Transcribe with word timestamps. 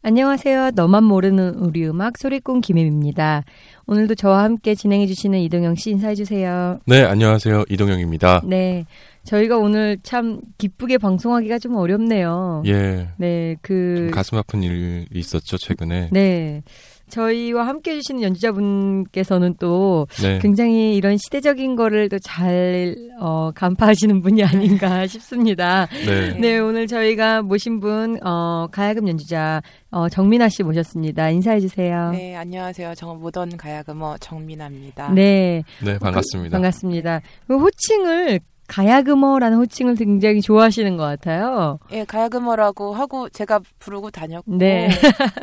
안녕하세요. 0.00 0.70
너만 0.76 1.02
모르는 1.02 1.54
우리 1.56 1.84
음악 1.86 2.18
소리꾼 2.18 2.60
김혜입니다. 2.60 3.42
오늘도 3.86 4.14
저와 4.14 4.44
함께 4.44 4.74
진행해 4.76 5.06
주시는 5.08 5.40
이동영 5.40 5.74
씨 5.74 5.90
인사해 5.90 6.14
주세요. 6.14 6.78
네, 6.86 7.02
안녕하세요. 7.02 7.64
이동영입니다. 7.68 8.42
네. 8.44 8.84
저희가 9.24 9.58
오늘 9.58 9.98
참 10.04 10.40
기쁘게 10.56 10.98
방송하기가 10.98 11.58
좀 11.58 11.74
어렵네요. 11.76 12.62
예. 12.66 13.08
네, 13.16 13.56
그좀 13.60 14.12
가슴 14.12 14.38
아픈 14.38 14.62
일이 14.62 15.06
있었죠, 15.12 15.58
최근에. 15.58 16.10
네. 16.12 16.62
저희와 17.08 17.66
함께 17.66 17.92
해주시는 17.92 18.22
연주자분께서는 18.22 19.54
또 19.58 20.06
네. 20.22 20.38
굉장히 20.40 20.96
이런 20.96 21.16
시대적인 21.16 21.74
거를 21.76 22.08
또 22.08 22.18
잘 22.20 22.94
어, 23.20 23.50
간파하시는 23.54 24.20
분이 24.22 24.42
아닌가 24.44 25.06
싶습니다. 25.08 25.86
네. 26.06 26.34
네, 26.38 26.58
오늘 26.58 26.86
저희가 26.86 27.42
모신 27.42 27.80
분, 27.80 28.18
어, 28.24 28.66
가야금 28.70 29.08
연주자, 29.08 29.62
어, 29.90 30.08
정민아 30.08 30.48
씨 30.48 30.62
모셨습니다. 30.62 31.30
인사해 31.30 31.60
주세요. 31.60 32.10
네, 32.10 32.36
안녕하세요. 32.36 32.94
정 32.94 33.18
모던 33.20 33.56
가야금어 33.56 34.18
정민아입니다. 34.18 35.12
네, 35.12 35.62
네, 35.82 35.98
반갑습니다. 35.98 36.56
반갑습니다. 36.56 37.20
그 37.46 37.56
호칭을 37.58 38.40
가야금어라는 38.68 39.58
호칭을 39.58 39.96
굉장히 39.96 40.40
좋아하시는 40.40 40.96
것 40.96 41.02
같아요. 41.02 41.78
예, 41.90 42.04
가야금어라고 42.04 42.94
하고 42.94 43.28
제가 43.30 43.60
부르고 43.78 44.10
다녔고, 44.10 44.56
네. 44.56 44.88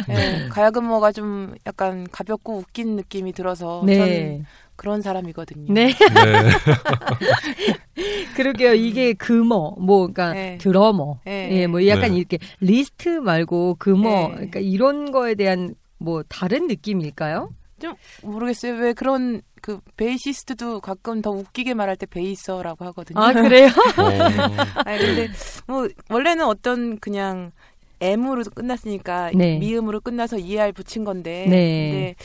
예, 0.09 0.15
가야금어가 0.49 1.11
좀 1.11 1.53
약간 1.67 2.07
가볍고 2.11 2.57
웃긴 2.57 2.95
느낌이 2.95 3.33
들어서 3.33 3.83
네. 3.85 3.97
저는 3.97 4.45
그런 4.75 5.01
사람이거든요. 5.01 5.73
네. 5.73 5.87
네. 5.87 5.95
그러게요. 8.35 8.75
이게 8.75 9.13
금어, 9.13 9.75
뭐, 9.79 10.07
그러니까 10.07 10.33
네. 10.33 10.57
드러머. 10.59 11.19
네. 11.25 11.49
예, 11.51 11.67
뭐 11.67 11.85
약간 11.87 12.11
네. 12.11 12.17
이렇게 12.17 12.37
리스트 12.59 13.07
말고 13.09 13.77
금어. 13.79 14.03
네. 14.03 14.31
그러니까 14.35 14.59
이런 14.59 15.11
거에 15.11 15.35
대한 15.35 15.73
뭐 15.97 16.23
다른 16.27 16.67
느낌일까요? 16.67 17.49
좀 17.79 17.93
모르겠어요. 18.23 18.73
왜 18.75 18.93
그런 18.93 19.41
그 19.61 19.79
베이시스트도 19.97 20.79
가끔 20.79 21.21
더 21.21 21.31
웃기게 21.31 21.73
말할 21.73 21.97
때 21.97 22.05
베이서라고 22.05 22.85
하거든요. 22.85 23.19
아, 23.19 23.33
그래요? 23.33 23.67
어, 23.67 24.03
아니, 24.85 24.99
근데 24.99 25.27
뭐 25.67 25.87
원래는 26.09 26.45
어떤 26.45 26.99
그냥 26.99 27.51
M으로 27.99 28.43
끝났으니까 28.53 29.31
네. 29.33 29.57
미음으로 29.57 30.01
끝나서 30.01 30.37
ER 30.37 30.71
붙인 30.73 31.03
건데 31.03 31.47
네. 31.49 31.89
근데 31.89 32.15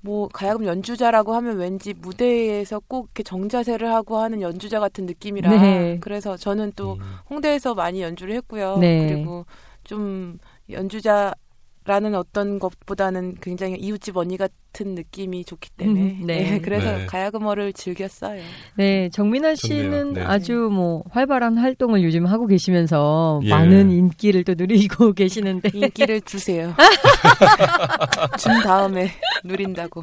뭐 0.00 0.28
가야금 0.28 0.66
연주자라고 0.66 1.34
하면 1.34 1.56
왠지 1.56 1.94
무대에서 1.94 2.80
꼭 2.80 3.06
이렇게 3.06 3.22
정자세를 3.22 3.90
하고 3.90 4.18
하는 4.18 4.42
연주자 4.42 4.80
같은 4.80 5.06
느낌이라 5.06 5.50
네. 5.50 5.98
그래서 6.00 6.36
저는 6.36 6.72
또 6.76 6.94
음, 6.94 7.00
홍대에서 7.30 7.74
많이 7.74 8.02
연주를 8.02 8.34
했고요. 8.34 8.78
네. 8.78 9.06
그리고 9.06 9.46
좀 9.82 10.38
연주자라는 10.70 12.14
어떤 12.16 12.58
것보다는 12.58 13.36
굉장히 13.40 13.76
이웃집 13.76 14.16
언니 14.16 14.36
같은 14.36 14.54
느낌이 14.82 15.44
좋기 15.44 15.70
때문에 15.76 16.00
음, 16.00 16.26
네. 16.26 16.50
네, 16.50 16.60
그래서 16.60 16.90
네. 16.98 17.06
가야금어를 17.06 17.72
즐겼어요. 17.72 18.40
네, 18.74 19.08
정민아. 19.10 19.54
씨는 19.54 20.14
네. 20.14 20.22
아주 20.22 20.68
뭐 20.72 21.04
활발한 21.10 21.56
활동을 21.58 22.02
요즘 22.02 22.26
하고 22.26 22.46
계시면서 22.46 23.40
예. 23.44 23.50
많은 23.50 23.90
인기를 23.92 24.42
또 24.44 24.54
누리고 24.56 25.12
계시는데. 25.14 25.70
인기를 25.72 26.22
주세요. 26.22 26.74
준 28.38 28.60
다음에 28.62 29.10
누린다고. 29.44 30.02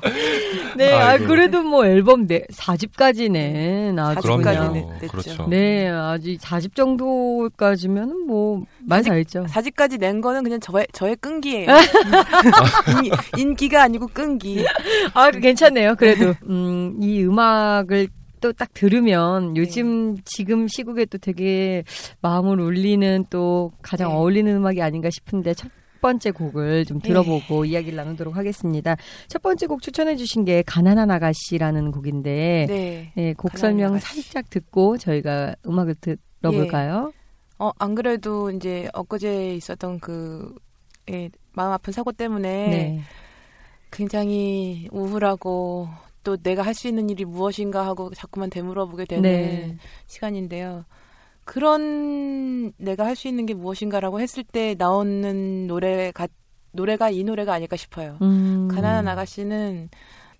네, 0.78 0.94
아. 0.94 1.18
그래도 1.18 1.64
뭐 1.64 1.86
앨범 1.86 2.28
네, 2.28 2.44
4집까지는 2.54 4.00
아주 4.00 4.22
그럼요. 4.22 4.42
그냥. 4.44 4.56
사집까지는 4.74 5.00
됐죠. 5.00 5.12
그렇죠. 5.12 5.48
네, 5.50 5.88
아주 5.90 6.38
4집 6.38 6.76
정도까지면 6.76 8.28
뭐, 8.28 8.64
많이 8.80 9.04
잘했죠. 9.04 9.46
사지까지 9.50 9.98
낸 9.98 10.22
거는 10.22 10.44
그냥 10.44 10.60
저의 10.60 10.88
저의 10.94 11.16
끈기예요. 11.18 11.68
인, 13.04 13.12
인기가 13.38 13.84
아니고 13.84 14.08
끈기. 14.08 14.61
아, 15.14 15.32
괜찮네요. 15.32 15.96
그래도. 15.96 16.34
음, 16.50 16.98
이 17.02 17.24
음악을 17.24 18.08
또 18.42 18.52
딱 18.54 18.74
들으면 18.74 19.56
요즘 19.56 20.18
지금 20.26 20.68
시국에 20.68 21.06
또 21.06 21.20
되게 21.20 21.84
마음을 22.22 22.60
울리는 22.60 23.26
또 23.30 23.72
가장 23.84 24.10
네. 24.10 24.16
어울리는 24.16 24.56
음악이 24.56 24.82
아닌가 24.82 25.10
싶은데 25.12 25.54
첫 25.54 25.70
번째 26.02 26.32
곡을 26.32 26.86
좀 26.86 27.00
들어보고 27.00 27.66
이야기를 27.66 27.96
나누도록 27.96 28.36
하겠습니다. 28.36 28.96
첫 29.28 29.44
번째 29.44 29.68
곡 29.68 29.84
추천해 29.84 30.16
주신 30.16 30.44
게 30.44 30.64
가난한 30.66 31.12
아가씨라는 31.12 31.92
곡인데 31.92 32.66
네. 32.68 33.12
네, 33.16 33.34
곡 33.36 33.56
설명 33.60 33.92
아가씨. 33.92 34.24
살짝 34.24 34.50
듣고 34.50 34.98
저희가 34.98 35.56
음악을 35.68 35.96
들어볼까요? 36.42 37.14
어, 37.60 37.70
안 37.78 37.94
그래도 37.94 38.50
이제 38.50 38.90
엊그제 38.94 39.54
있었던 39.54 40.00
그 40.00 40.56
예, 41.12 41.30
마음 41.54 41.72
아픈 41.74 41.94
사고 41.94 42.12
때문에 42.12 42.50
네. 42.50 43.02
굉장히 43.92 44.88
우울하고 44.92 45.88
또 46.24 46.38
내가 46.38 46.62
할 46.64 46.74
수 46.74 46.88
있는 46.88 47.10
일이 47.10 47.26
무엇인가 47.26 47.86
하고 47.86 48.12
자꾸만 48.14 48.50
되물어보게 48.50 49.06
되는 49.06 49.22
네. 49.24 49.78
시간인데요. 50.08 50.86
그런 51.46 52.72
내가 52.78 53.06
할 53.06 53.16
수 53.16 53.28
있는 53.28 53.46
게 53.46 53.54
무엇인가라고 53.54 54.20
했을 54.22 54.44
때 54.44 54.76
나오는 54.78 55.68
노래가 55.68 56.28
노래가 56.72 57.10
이 57.10 57.24
노래가 57.24 57.54
아닐까 57.54 57.76
싶어요. 57.76 58.18
음. 58.22 58.70
가난한 58.72 59.08
아가씨는 59.08 59.90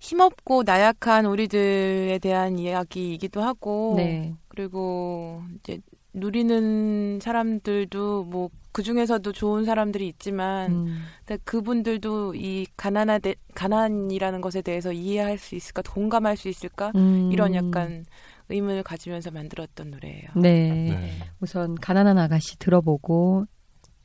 힘없고 0.00 0.62
나약한 0.64 1.26
우리들에 1.26 2.18
대한 2.20 2.58
이야기이기도 2.58 3.42
하고 3.42 3.94
네. 3.96 4.34
그리고 4.48 5.42
이제 5.58 5.78
누리는 6.14 7.20
사람들도 7.20 8.24
뭐 8.24 8.48
그 8.72 8.82
중에서도 8.82 9.30
좋은 9.32 9.64
사람들이 9.64 10.08
있지만 10.08 10.72
음. 10.72 11.02
그분들도 11.44 12.34
이 12.34 12.66
가난하대 12.76 13.34
가난이라는 13.54 14.40
것에 14.40 14.62
대해서 14.62 14.92
이해할 14.92 15.38
수 15.38 15.54
있을까 15.54 15.82
공감할 15.82 16.36
수 16.36 16.48
있을까 16.48 16.90
음. 16.94 17.30
이런 17.32 17.54
약간 17.54 18.06
의문을 18.48 18.82
가지면서 18.82 19.30
만들었던 19.30 19.90
노래예요. 19.90 20.28
네. 20.36 20.70
네. 20.70 21.12
우선 21.40 21.74
가난한 21.74 22.18
아가씨 22.18 22.58
들어보고 22.58 23.46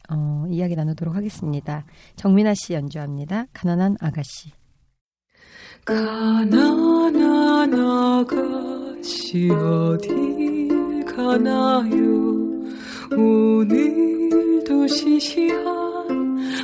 어, 0.10 0.46
이야기 0.50 0.76
나누도록 0.76 1.16
하겠습니다. 1.16 1.86
정민아 2.16 2.54
씨 2.56 2.74
연주합니다. 2.74 3.46
가난한 3.54 3.98
아가씨. 4.00 4.52
가난한 5.86 7.74
아가씨 7.74 9.50
어딜 9.50 11.06
가나요 11.06 12.38
오늘도 13.12 14.47
시시한 14.88 16.08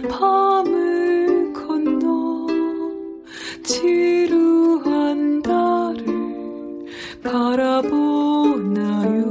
밤을 0.09 1.53
건너 1.53 2.47
지루한 3.63 5.41
달을 5.41 6.05
바라보나요 7.23 9.22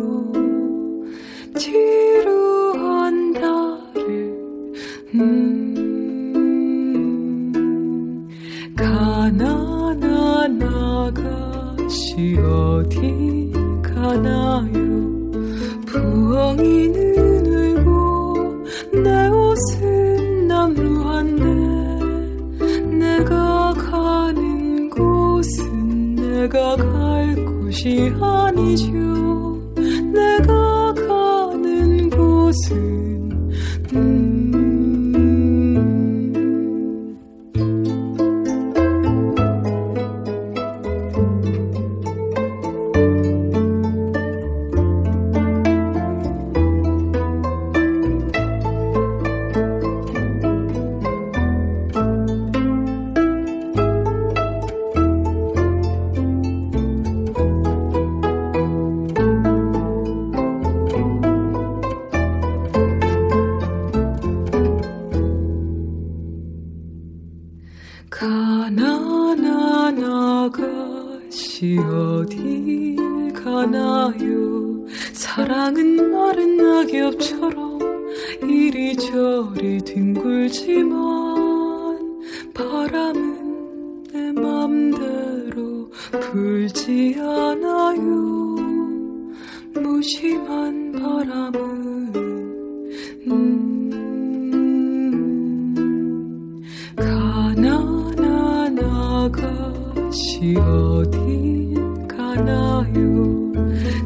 아가씨 100.43 100.57
어딜 100.57 101.75
가나요? 102.09 103.53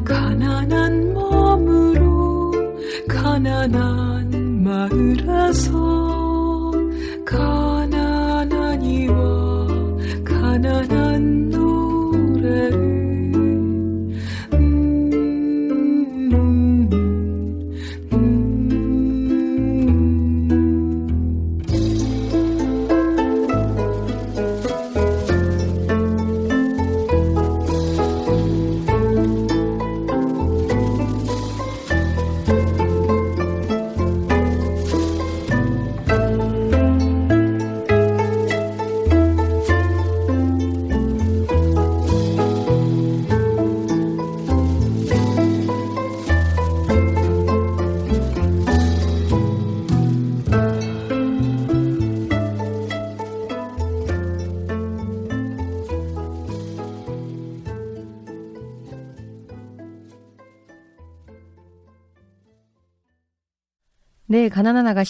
가난한 0.05 1.13
마음으로 1.13 2.51
가난한 3.07 4.63
마을에서 4.63 5.96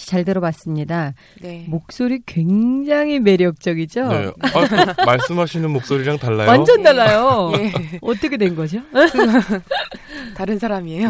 잘 0.08 0.24
들어봤습니다. 0.24 1.14
네. 1.42 1.66
목소리 1.68 2.22
굉장히 2.26 3.20
매력적이죠? 3.20 4.08
네. 4.08 4.32
아, 4.40 4.94
그 4.96 5.02
말씀하시는 5.06 5.70
목소리랑 5.70 6.18
달라요? 6.18 6.48
완전 6.48 6.82
달라요. 6.82 7.52
예. 7.58 7.74
어떻게 8.02 8.38
된 8.38 8.56
거죠? 8.56 8.80
다른 10.38 10.58
사람이에요. 10.58 11.10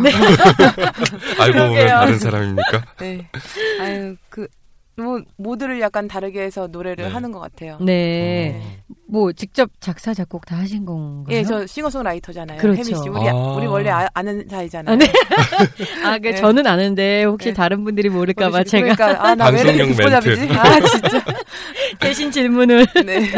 알고 1.40 1.60
보면. 1.60 1.88
다른 1.88 2.18
사람입니까? 2.18 2.86
네. 2.98 3.30
아유, 3.80 4.16
그, 4.30 4.48
뭐, 5.00 5.22
모두를 5.38 5.80
약간 5.80 6.08
다르게 6.08 6.42
해서 6.42 6.68
노래를 6.68 7.06
네. 7.06 7.12
하는 7.12 7.32
것 7.32 7.40
같아요. 7.40 7.78
네. 7.80 8.60
어. 8.90 8.96
뭐 9.10 9.32
직접 9.32 9.70
작사 9.80 10.14
작곡 10.14 10.46
다 10.46 10.58
하신 10.58 10.86
건가요? 10.86 11.38
예, 11.38 11.44
저 11.44 11.66
싱어송라이터잖아요. 11.66 12.60
그렇죠. 12.60 12.82
혜미 12.82 12.86
씨. 13.04 13.10
우리, 13.10 13.30
아. 13.30 13.34
우리 13.34 13.68
원래 13.68 13.90
아, 13.92 14.10
아는 14.14 14.46
사이잖아요. 14.50 14.96
아, 14.96 14.98
네. 14.98 15.06
아, 16.04 16.18
그 16.18 16.30
네. 16.30 16.36
저는 16.36 16.66
아는데 16.66 17.24
혹시 17.26 17.50
네. 17.50 17.54
다른 17.54 17.84
분들이 17.84 18.10
모를까 18.10 18.50
봐 18.50 18.60
모르시- 18.62 18.70
제가 18.72 18.96
그러니까, 18.96 19.24
아, 19.30 19.36
나왜 19.36 19.62
이렇게? 19.62 19.84
멘트. 19.86 20.54
아, 20.54 20.80
진짜. 20.82 21.24
대신 22.02 22.32
질문을 22.32 22.86
네. 23.06 23.32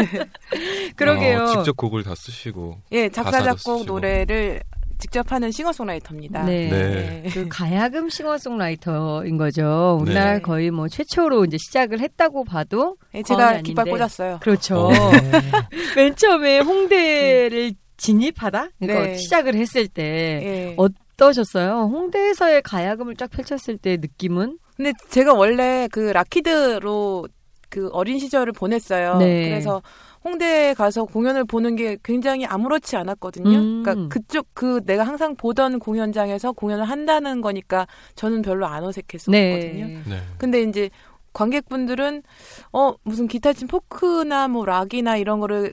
그러게요. 0.96 1.42
어, 1.42 1.46
직접 1.56 1.76
곡을 1.76 2.02
다 2.04 2.14
쓰시고. 2.16 2.78
예, 2.92 3.08
작사, 3.10 3.42
작곡, 3.42 3.58
쓰시고. 3.80 3.84
노래를 3.84 4.60
직접 5.00 5.32
하는 5.32 5.50
싱어송라이터입니다. 5.50 6.44
네. 6.44 6.68
네. 6.68 7.30
그 7.32 7.48
가야금 7.48 8.08
싱어송라이터인 8.10 9.36
거죠. 9.36 9.98
우리나라 10.00 10.34
네. 10.34 10.40
거의 10.40 10.70
뭐 10.70 10.88
최초로 10.88 11.44
이제 11.46 11.56
시작을 11.58 12.00
했다고 12.00 12.44
봐도 12.44 12.96
예, 13.14 13.22
과언이 13.22 13.24
제가 13.24 13.48
아닌데. 13.48 13.68
깃발 13.68 13.86
꽂았어요. 13.86 14.38
그렇죠. 14.40 14.88
어. 14.88 14.90
맨 15.96 16.14
처음에 16.14 16.60
홍대를 16.60 17.72
진입하다 17.96 18.68
그러니까 18.78 19.06
네. 19.06 19.16
시작을 19.16 19.54
했을 19.56 19.88
때 19.88 20.02
예. 20.02 20.74
어떠셨어요? 20.76 21.88
홍대에서의 21.92 22.62
가야금을 22.62 23.16
쫙 23.16 23.28
펼쳤을 23.30 23.78
때 23.78 23.96
느낌은? 23.96 24.58
근데 24.76 24.92
제가 25.10 25.34
원래 25.34 25.88
그 25.92 26.00
라키드로 26.00 27.26
그 27.68 27.88
어린 27.92 28.18
시절을 28.18 28.52
보냈어요. 28.52 29.18
네. 29.18 29.48
그래서 29.48 29.82
홍대에 30.24 30.74
가서 30.74 31.04
공연을 31.04 31.44
보는 31.44 31.76
게 31.76 31.96
굉장히 32.02 32.44
아무렇지 32.44 32.96
않았거든요. 32.96 33.58
음. 33.58 33.82
그러니까 33.82 34.08
그쪽 34.08 34.46
그 34.52 34.80
내가 34.84 35.04
항상 35.04 35.34
보던 35.34 35.78
공연장에서 35.78 36.52
공연을 36.52 36.84
한다는 36.84 37.40
거니까 37.40 37.86
저는 38.14 38.42
별로 38.42 38.66
안 38.66 38.84
어색했었거든요. 38.84 39.86
네. 39.86 40.02
네. 40.06 40.22
근데 40.38 40.62
이제 40.62 40.90
관객분들은 41.32 42.22
어 42.72 42.94
무슨 43.02 43.28
기타 43.28 43.52
친 43.52 43.68
포크나 43.68 44.48
뭐 44.48 44.64
락이나 44.66 45.16
이런 45.16 45.40
거를 45.40 45.72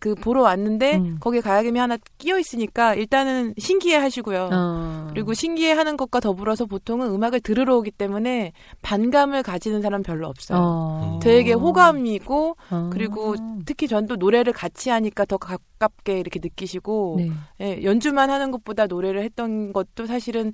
그 0.00 0.14
보러 0.16 0.42
왔는데 0.42 0.96
음. 0.96 1.16
거기에 1.20 1.40
가야금이 1.40 1.78
하나 1.78 1.96
끼어 2.18 2.38
있으니까 2.38 2.94
일단은 2.94 3.54
신기해 3.58 3.96
하시고요. 3.96 4.50
어. 4.52 5.06
그리고 5.10 5.32
신기해 5.32 5.72
하는 5.72 5.96
것과 5.96 6.20
더불어서 6.20 6.66
보통은 6.66 7.08
음악을 7.14 7.40
들으러 7.40 7.76
오기 7.76 7.92
때문에 7.92 8.52
반감을 8.82 9.42
가지는 9.44 9.80
사람 9.80 10.02
별로 10.02 10.26
없어요. 10.26 10.58
어. 10.60 11.20
되게 11.22 11.52
호감이고 11.52 12.56
어. 12.70 12.90
그리고 12.92 13.36
특히 13.64 13.86
전 13.86 14.08
또 14.08 14.16
노래를 14.16 14.52
같이 14.52 14.90
하니까 14.90 15.24
더 15.26 15.36
가깝게 15.36 16.18
이렇게 16.18 16.40
느끼시고 16.42 17.16
네. 17.18 17.30
예, 17.60 17.84
연주만 17.84 18.30
하는 18.30 18.50
것보다 18.50 18.86
노래를 18.86 19.22
했던 19.22 19.72
것도 19.72 20.06
사실은 20.06 20.52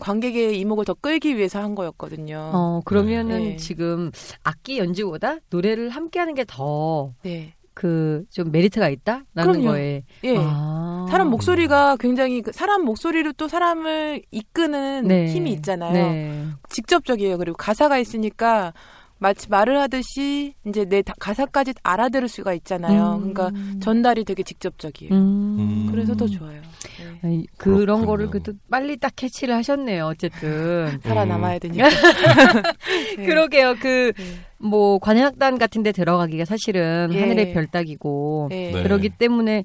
관객의 0.00 0.58
이목을 0.60 0.84
더 0.84 0.94
끌기 0.94 1.36
위해서 1.36 1.60
한 1.60 1.74
거였거든요. 1.74 2.50
어, 2.54 2.80
그러면은 2.84 3.38
네. 3.38 3.56
지금 3.56 4.10
악기 4.42 4.78
연주보다 4.78 5.38
노래를 5.50 5.90
함께 5.90 6.18
하는 6.18 6.34
게더 6.34 7.14
네. 7.22 7.54
그 7.76 8.24
좀 8.32 8.50
메리트가 8.50 8.88
있다라는 8.88 9.24
그럼요. 9.34 9.64
거에 9.68 10.02
예. 10.24 10.36
아. 10.38 11.06
사람 11.10 11.28
목소리가 11.28 11.96
굉장히 12.00 12.40
그 12.40 12.50
사람 12.50 12.82
목소리로 12.84 13.32
또 13.34 13.48
사람을 13.48 14.22
이끄는 14.30 15.04
네. 15.06 15.26
힘이 15.26 15.52
있잖아요. 15.52 15.92
네. 15.92 16.46
직접적이에요. 16.70 17.36
그리고 17.36 17.56
가사가 17.58 17.98
있으니까 17.98 18.72
마치 19.18 19.48
말을 19.48 19.78
하듯이 19.80 20.54
이제 20.66 20.84
내 20.84 21.00
다- 21.02 21.14
가사까지 21.18 21.72
알아들을 21.82 22.28
수가 22.28 22.52
있잖아요. 22.54 23.20
음. 23.22 23.32
그러니까 23.32 23.50
전달이 23.80 24.24
되게 24.24 24.42
직접적이에요. 24.42 25.14
음. 25.14 25.56
음. 25.58 25.88
그래서 25.90 26.14
더 26.14 26.26
좋아요. 26.26 26.60
네. 26.60 27.18
아니, 27.22 27.46
그런 27.56 27.78
그렇군요. 27.78 28.06
거를 28.06 28.26
그래도 28.30 28.52
빨리 28.70 28.96
딱 28.98 29.12
캐치를 29.16 29.54
하셨네요. 29.54 30.04
어쨌든 30.06 30.98
살아남아야 31.02 31.58
되니까. 31.60 31.86
예. 31.88 31.90
그러게요. 33.24 33.76
그 33.80 34.12
예. 34.18 34.24
뭐 34.58 34.98
관현악단 34.98 35.58
같은 35.58 35.82
데 35.82 35.92
들어가기가 35.92 36.44
사실은 36.44 37.10
예. 37.12 37.20
하늘의 37.20 37.52
별따기고 37.54 38.48
예. 38.52 38.70
네. 38.72 38.82
그러기 38.82 39.10
때문에 39.10 39.64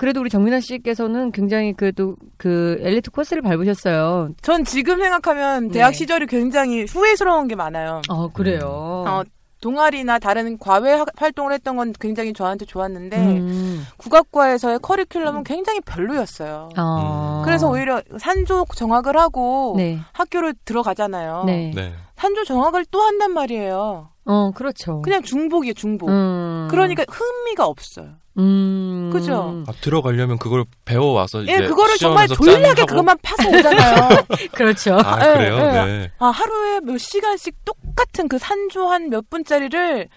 그래도 0.00 0.20
우리 0.20 0.30
정민아 0.30 0.60
씨께서는 0.60 1.30
굉장히 1.30 1.74
그래도 1.74 2.16
그 2.38 2.78
엘리트 2.80 3.10
코스를 3.10 3.42
밟으셨어요. 3.42 4.30
전 4.40 4.64
지금 4.64 4.98
생각하면 4.98 5.68
대학 5.68 5.90
네. 5.90 5.94
시절이 5.98 6.24
굉장히 6.24 6.84
후회스러운 6.86 7.48
게 7.48 7.54
많아요. 7.54 8.00
어, 8.08 8.28
그래요. 8.28 8.60
어, 9.06 9.22
동아리나 9.60 10.18
다른 10.18 10.56
과외 10.58 10.94
학- 10.94 11.08
활동을 11.14 11.52
했던 11.52 11.76
건 11.76 11.92
굉장히 12.00 12.32
저한테 12.32 12.64
좋았는데 12.64 13.16
음. 13.18 13.86
국악과에서의 13.98 14.78
커리큘럼은 14.78 15.44
굉장히 15.44 15.82
별로였어요. 15.82 16.70
어. 16.78 17.42
그래서 17.44 17.68
오히려 17.68 18.00
산조 18.16 18.64
정학을 18.74 19.18
하고 19.18 19.74
네. 19.76 19.98
학교를 20.14 20.54
들어가잖아요. 20.64 21.42
네. 21.44 21.72
네. 22.20 22.22
산조 22.22 22.44
정학을 22.44 22.84
또 22.90 23.00
한단 23.02 23.32
말이에요. 23.32 24.10
어, 24.26 24.50
그렇죠. 24.54 25.00
그냥 25.02 25.22
중복이에요, 25.22 25.72
중복. 25.74 26.08
음. 26.10 26.68
그러니까 26.70 27.04
흥미가 27.08 27.66
없어요. 27.66 28.10
음. 28.38 29.10
그죠? 29.12 29.64
아, 29.66 29.72
들어가려면 29.80 30.38
그걸 30.38 30.64
배워 30.84 31.12
와서 31.12 31.40
예, 31.48 31.52
이제 31.54 31.66
그거를 31.66 31.96
정말 31.96 32.28
졸라게 32.28 32.84
그것만 32.84 33.18
파서 33.22 33.48
오잖아요. 33.48 34.08
그렇죠. 34.52 34.98
아 35.02 35.18
예, 35.28 35.34
그래요? 35.34 35.56
예. 35.56 35.72
네. 35.72 36.12
아, 36.18 36.26
하루에 36.28 36.80
몇 36.80 36.98
시간씩 36.98 37.64
똑같은 37.64 38.28
그 38.28 38.38
산조 38.38 38.86
한 38.88 39.08
몇 39.10 39.28
분짜리를 39.30 40.08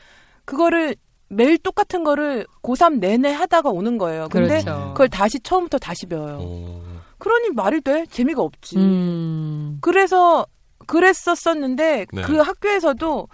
그거를 0.46 0.96
매일 1.30 1.58
똑같은 1.58 2.04
거를 2.04 2.46
고3 2.62 3.00
내내 3.00 3.32
하다가 3.32 3.70
오는 3.70 3.98
거예요. 3.98 4.28
근데 4.30 4.62
그렇죠. 4.62 4.90
그걸 4.94 5.10
다시 5.10 5.40
처음부터 5.40 5.80
다시 5.80 6.06
배워요. 6.06 6.38
오. 6.38 6.82
그러니 7.18 7.50
말이 7.56 7.82
돼? 7.82 8.06
재미가 8.12 8.42
없지. 8.42 8.78
음. 8.78 9.78
그래서 9.82 10.46
그랬었었는데 10.84 12.06
네. 12.12 12.22
그 12.22 12.38
학교에서도 12.38 13.28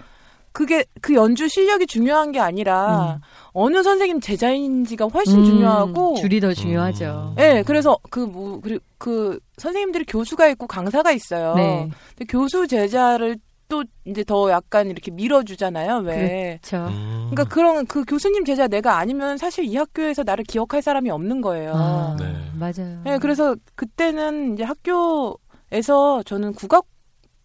그게 0.51 0.84
그 1.01 1.13
연주 1.13 1.48
실력이 1.48 1.86
중요한 1.88 2.32
게 2.32 2.39
아니라 2.39 3.18
음. 3.18 3.22
어느 3.51 3.84
선생님 3.84 4.20
제자인지가 4.20 5.06
훨씬 5.06 5.39
음, 5.39 5.46
중요하고 5.46 6.15
줄이 6.15 6.39
더 6.39 6.53
중요하죠. 6.53 7.36
음. 7.38 7.41
예, 7.41 7.63
그래서 7.65 7.98
그 8.10 8.20
뭐, 8.22 8.60
그, 8.60 8.79
그 8.98 9.39
선생님들이 9.58 10.06
교수가 10.06 10.48
있고 10.50 10.68
강사가 10.68 11.12
있어요. 11.12 11.53
네. 11.56 11.89
근데 12.18 12.25
교수 12.27 12.68
제자를 12.68 13.38
또 13.70 13.84
이제 14.03 14.24
더 14.24 14.50
약간 14.50 14.89
이렇게 14.89 15.12
밀어주잖아요. 15.12 16.00
왜? 16.00 16.60
그렇죠. 16.62 16.88
음. 16.88 17.29
그러니까 17.29 17.44
그런 17.53 17.86
그 17.86 18.03
교수님 18.03 18.44
제자 18.44 18.68
내가 18.68 18.98
아니면 18.98 19.38
사실 19.38 19.63
이 19.63 19.77
학교에서 19.77 20.24
나를 20.24 20.44
기억할 20.44 20.82
사람이 20.82 21.12
없는 21.12 21.41
거예요. 21.41 21.74
아, 21.75 22.15
네. 22.20 22.25
맞아요. 22.58 23.03
예, 23.06 23.18
그래서 23.22 23.56
그때는 23.75 24.56
이제 24.56 24.63
학교에서 24.63 26.24
저는 26.25 26.53
국악, 26.53 26.86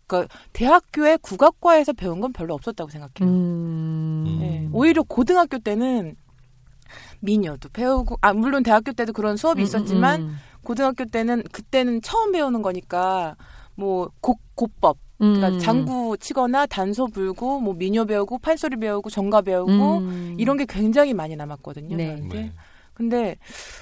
그러니까 0.07 0.35
대학교의 0.53 1.19
국악과에서 1.19 1.93
배운 1.93 2.21
건 2.21 2.33
별로 2.33 2.55
없었다고 2.55 2.91
생각해요. 2.91 3.31
음. 3.31 4.39
예, 4.43 4.69
오히려 4.73 5.03
고등학교 5.03 5.59
때는 5.59 6.17
미녀도 7.21 7.71
배우고, 7.71 8.19
아, 8.21 8.33
물론 8.33 8.63
대학교 8.63 8.93
때도 8.93 9.13
그런 9.13 9.37
수업이 9.37 9.63
음, 9.63 9.65
있었지만, 9.65 10.23
음, 10.23 10.37
고등학교 10.63 11.05
때는, 11.05 11.43
그때는 11.53 12.03
처음 12.03 12.33
배우는 12.33 12.63
거니까, 12.63 13.37
뭐, 13.75 14.11
곡, 14.21 14.41
곡법, 14.55 14.99
음. 15.23 15.35
그러니까 15.35 15.59
장구 15.59 16.19
치거나 16.19 16.67
단소 16.67 17.07
불고, 17.07 17.61
뭐, 17.61 17.75
미녀 17.75 18.05
배우고, 18.05 18.39
판소리 18.39 18.77
배우고, 18.77 19.11
정가 19.11 19.43
배우고, 19.43 19.99
음. 19.99 20.37
이런 20.39 20.57
게 20.57 20.67
굉장히 20.67 21.15
많이 21.15 21.35
남았거든요. 21.35 21.97
네. 21.97 22.07
저한테. 22.17 22.39
네. 22.39 22.53
근데 22.95 23.37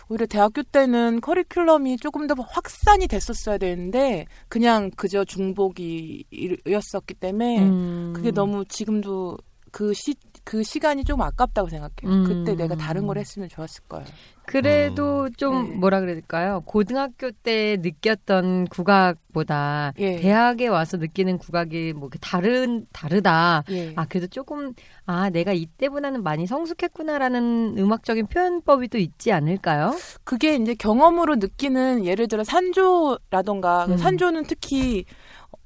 오히려 0.08 0.26
대학교 0.26 0.62
때는 0.62 1.20
커리큘럼이 1.20 2.00
조금 2.00 2.26
더 2.26 2.34
확산이 2.34 3.06
됐었어야 3.06 3.58
되는데 3.58 4.26
그냥 4.48 4.90
그저 4.96 5.24
중복이었었기 5.24 7.14
때문에 7.20 7.60
음. 7.60 8.12
그게 8.16 8.30
너무 8.30 8.64
지금도 8.64 9.38
그 9.70 9.92
시, 9.94 10.14
그 10.44 10.62
시간이 10.62 11.04
좀 11.04 11.22
아깝다고 11.22 11.68
생각해요. 11.68 12.04
음. 12.04 12.24
그때 12.24 12.56
내가 12.56 12.74
다른 12.74 13.06
걸 13.06 13.18
했으면 13.18 13.48
좋았을 13.48 13.84
거예요. 13.88 14.06
그래도 14.44 15.30
좀 15.36 15.70
네. 15.70 15.76
뭐라 15.76 16.00
그럴까요? 16.00 16.62
고등학교 16.66 17.30
때 17.30 17.76
느꼈던 17.80 18.66
국악보다 18.66 19.92
예. 19.98 20.16
대학에 20.16 20.66
와서 20.66 20.96
느끼는 20.96 21.38
국악이 21.38 21.92
뭐 21.92 22.10
다른 22.20 22.86
다르다. 22.92 23.62
예. 23.70 23.92
아 23.94 24.04
그래도 24.04 24.26
조금 24.26 24.72
아 25.06 25.30
내가 25.30 25.52
이때보다는 25.52 26.22
많이 26.24 26.46
성숙했구나라는 26.46 27.76
음악적인 27.78 28.26
표현법이 28.26 28.88
또 28.88 28.98
있지 28.98 29.32
않을까요? 29.32 29.94
그게 30.24 30.56
이제 30.56 30.74
경험으로 30.74 31.36
느끼는 31.36 32.04
예를 32.04 32.26
들어 32.26 32.42
산조라던가 32.42 33.86
음. 33.86 33.96
산조는 33.96 34.44
특히 34.48 35.04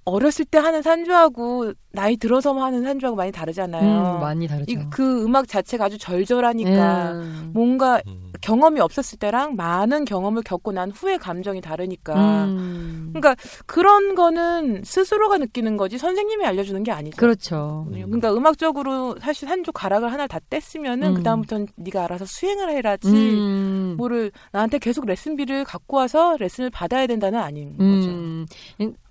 어렸을 0.07 0.45
때 0.45 0.59
하는 0.59 0.83
산조하고 0.83 1.73
나이 1.91 2.17
들어서 2.17 2.53
하는 2.55 2.85
산조하고 2.85 3.17
많이 3.17 3.33
다르잖아요. 3.33 4.17
음, 4.17 4.21
많이 4.21 4.47
다르죠. 4.47 4.71
이, 4.71 4.79
그 4.89 5.25
음악 5.25 5.49
자체가 5.49 5.87
아주 5.87 5.99
절절하니까 5.99 7.13
음. 7.13 7.51
뭔가 7.53 8.01
음. 8.07 8.31
경험이 8.41 8.81
없었을 8.81 9.19
때랑 9.19 9.57
많은 9.57 10.05
경험을 10.05 10.43
겪고 10.43 10.71
난 10.71 10.93
후의 10.93 11.19
감정이 11.19 11.61
다르니까. 11.61 12.45
음. 12.45 13.11
그러니까 13.13 13.35
그런 13.67 14.15
거는 14.15 14.83
스스로가 14.85 15.39
느끼는 15.39 15.77
거지 15.77 15.99
선생님이 15.99 16.45
알려주는 16.45 16.83
게 16.85 16.93
아니죠. 16.93 17.17
그렇죠. 17.17 17.89
그러니까 17.91 18.33
음악적으로 18.33 19.17
사실 19.21 19.49
한쪽 19.49 19.73
가락을 19.73 20.13
하나 20.13 20.29
다 20.29 20.39
뗐으면은 20.51 21.03
음. 21.09 21.15
그 21.15 21.23
다음부터는 21.25 21.67
네가 21.77 22.05
알아서 22.05 22.27
수행을 22.27 22.71
해라지. 22.71 23.09
음. 23.09 23.95
뭐를 23.97 24.31
나한테 24.53 24.79
계속 24.79 25.07
레슨비를 25.07 25.65
갖고 25.65 25.97
와서 25.97 26.37
레슨을 26.39 26.71
받아야 26.71 27.07
된다는 27.09 27.41
아닌 27.41 27.77
거죠. 27.77 28.09
음. 28.09 28.47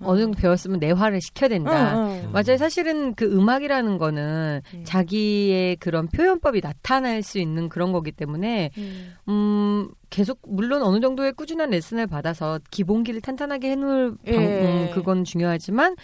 어느 0.01 0.21
정도 0.21 0.37
배웠으면 0.39 0.79
내화를 0.85 1.21
시켜야 1.21 1.49
된다. 1.49 1.95
응, 1.95 2.21
응. 2.25 2.31
맞아요. 2.31 2.57
사실은 2.57 3.15
그 3.15 3.25
음악이라는 3.25 3.97
거는 3.97 4.61
음. 4.73 4.83
자기의 4.85 5.77
그런 5.77 6.07
표현법이 6.07 6.61
나타날 6.61 7.23
수 7.23 7.39
있는 7.39 7.69
그런 7.69 7.91
거기 7.91 8.11
때문에 8.11 8.71
음. 8.77 9.15
음 9.27 9.89
계속 10.09 10.39
물론 10.47 10.81
어느 10.83 10.99
정도의 10.99 11.33
꾸준한 11.33 11.69
레슨을 11.71 12.07
받아서 12.07 12.59
기본기를 12.71 13.21
탄탄하게 13.21 13.71
해놓을 13.71 14.13
예. 14.27 14.31
방, 14.35 14.43
음, 14.45 14.89
그건 14.93 15.23
중요하지만 15.23 15.95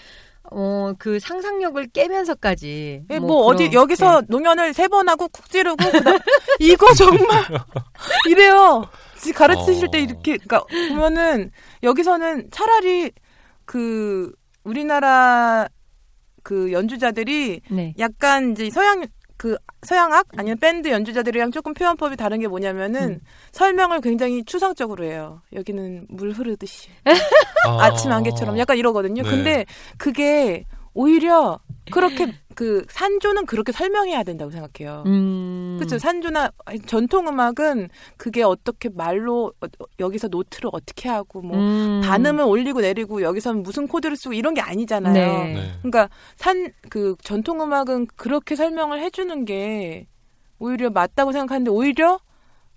어 0.51 0.93
그 0.97 1.19
상상력을 1.19 1.87
깨면서까지 1.93 3.03
예, 3.09 3.19
뭐, 3.19 3.45
어디 3.45 3.69
그렇게- 3.69 3.75
여기서 3.77 4.23
농연을 4.27 4.73
세 4.73 4.87
번 4.89 5.07
하고 5.07 5.27
쿡 5.29 5.47
찌르고 5.49 5.77
이거 6.59 6.91
정말 6.95 7.43
이래요. 8.27 8.83
지- 9.17 9.31
가르치실 9.33 9.89
때 9.91 9.99
어. 9.99 10.01
이렇게 10.01 10.37
그러니까 10.37 10.63
보면은 10.89 11.51
여기서는 11.83 12.49
차라리 12.51 13.11
그 13.65 14.31
우리나라 14.63 15.67
그 16.43 16.71
연주자들이 16.71 17.61
네. 17.69 17.93
약간 17.99 18.51
이제 18.51 18.69
서양 18.69 19.05
그 19.37 19.57
서양악 19.81 20.27
아니면 20.37 20.57
밴드 20.59 20.87
연주자들이랑 20.89 21.51
조금 21.51 21.73
표현법이 21.73 22.15
다른 22.15 22.39
게 22.39 22.47
뭐냐면은 22.47 23.01
음. 23.01 23.19
설명을 23.51 24.01
굉장히 24.01 24.43
추상적으로 24.45 25.03
해요. 25.03 25.41
여기는 25.53 26.07
물 26.09 26.31
흐르듯이 26.31 26.89
아. 27.65 27.85
아침 27.85 28.11
안개처럼 28.11 28.59
약간 28.59 28.77
이러거든요. 28.77 29.23
네. 29.23 29.29
근데 29.29 29.65
그게 29.97 30.65
오히려 30.93 31.59
그렇게 31.91 32.33
그 32.55 32.85
산조는 32.89 33.45
그렇게 33.45 33.71
설명해야 33.71 34.23
된다고 34.23 34.51
생각해요. 34.51 35.03
음. 35.05 35.77
그렇죠. 35.79 35.97
산조나 35.99 36.51
전통 36.85 37.27
음악은 37.27 37.89
그게 38.17 38.43
어떻게 38.43 38.89
말로 38.89 39.53
어, 39.61 39.65
어, 39.65 39.85
여기서 39.99 40.27
노트를 40.27 40.69
어떻게 40.73 41.07
하고 41.09 41.41
뭐 41.41 41.57
음. 41.57 42.01
반음을 42.03 42.43
올리고 42.43 42.81
내리고 42.81 43.21
여기서는 43.21 43.63
무슨 43.63 43.87
코드를 43.87 44.15
쓰고 44.17 44.33
이런 44.33 44.53
게 44.53 44.61
아니잖아요. 44.61 45.13
네. 45.13 45.53
네. 45.53 45.71
그러니까 45.81 46.09
산 46.35 46.71
그 46.89 47.15
전통 47.23 47.61
음악은 47.61 48.07
그렇게 48.15 48.55
설명을 48.55 48.99
해주는 48.99 49.45
게 49.45 50.07
오히려 50.59 50.89
맞다고 50.89 51.31
생각하는데 51.31 51.71
오히려 51.71 52.19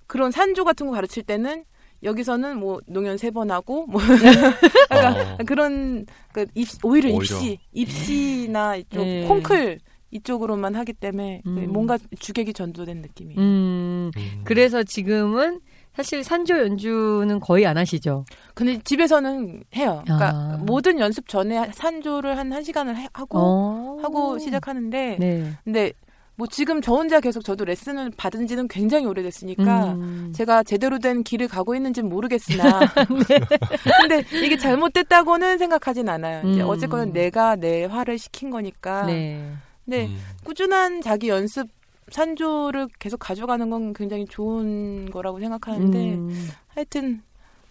그런 0.07 0.31
산조 0.31 0.65
같은 0.65 0.87
거 0.87 0.93
가르칠 0.93 1.23
때는 1.25 1.65
여기서는 2.05 2.59
뭐 2.59 2.81
농연 2.87 3.17
세 3.17 3.31
번 3.31 3.51
하고 3.51 3.87
뭐 3.87 4.01
약간 4.93 5.17
어. 5.17 5.37
그런 5.47 6.07
그 6.33 6.47
입, 6.55 6.69
오히려, 6.85 7.09
오히려. 7.11 7.19
입시 7.23 7.59
입시나 7.73 8.77
이쪽 8.77 9.03
네. 9.03 9.27
콩클 9.27 9.79
이쪽으로만 10.11 10.77
하기 10.77 10.93
때문에 10.93 11.43
음. 11.47 11.67
뭔가 11.73 11.99
주객이 12.21 12.53
전도된 12.53 12.99
느낌이. 13.03 13.35
음. 13.37 14.11
음. 14.17 14.41
그래서 14.45 14.83
지금은 14.85 15.61
사실 15.97 16.23
산조 16.23 16.57
연주는 16.59 17.41
거의 17.41 17.67
안 17.67 17.77
하시죠. 17.79 18.25
근데 18.55 18.79
집에서는 18.85 19.65
해요. 19.77 20.03
그러니까 20.05 20.31
아. 20.31 20.57
모든 20.65 21.01
연습 21.01 21.29
전에 21.29 21.71
산조를 21.73 22.37
한 22.39 22.51
1시간을 22.51 22.95
하고 23.13 23.39
어. 23.39 23.99
하고 24.03 24.39
시작하는데 24.39 25.17
네. 25.19 25.53
근데 25.65 25.93
뭐 26.37 26.47
지금 26.49 26.81
저 26.81 26.93
혼자 26.95 27.21
계속 27.21 27.45
저도 27.45 27.65
레슨을 27.65 28.11
받은 28.17 28.47
지는 28.47 28.67
굉장히 28.67 29.07
오래됐으니까 29.07 29.93
음. 29.93 30.33
제가 30.35 30.65
제대로 30.65 30.99
된 30.99 31.23
길을 31.23 31.47
가고 31.49 31.75
있는지는 31.75 32.09
모르겠으나 32.09 32.81
근데 34.01 34.25
이게 34.33 34.57
잘못됐다고는 34.59 35.59
생각하진 35.59 36.09
않아요. 36.09 36.49
이제 36.49 36.63
음. 36.63 36.69
어쨌거나 36.69 37.05
내가 37.05 37.57
내 37.57 37.85
화를 37.85 38.19
시킨 38.19 38.51
거니까. 38.51 39.07
네. 39.07 39.53
근데 39.85 40.07
음. 40.07 40.19
꾸준한 40.45 41.03
자기 41.03 41.29
연습 41.29 41.69
산조를 42.11 42.89
계속 42.99 43.19
가져가는 43.19 43.69
건 43.71 43.93
굉장히 43.93 44.27
좋은 44.27 45.11
거라고 45.11 45.41
생각하는데 45.41 46.15
음. 46.15 46.49
하여튼 46.69 47.23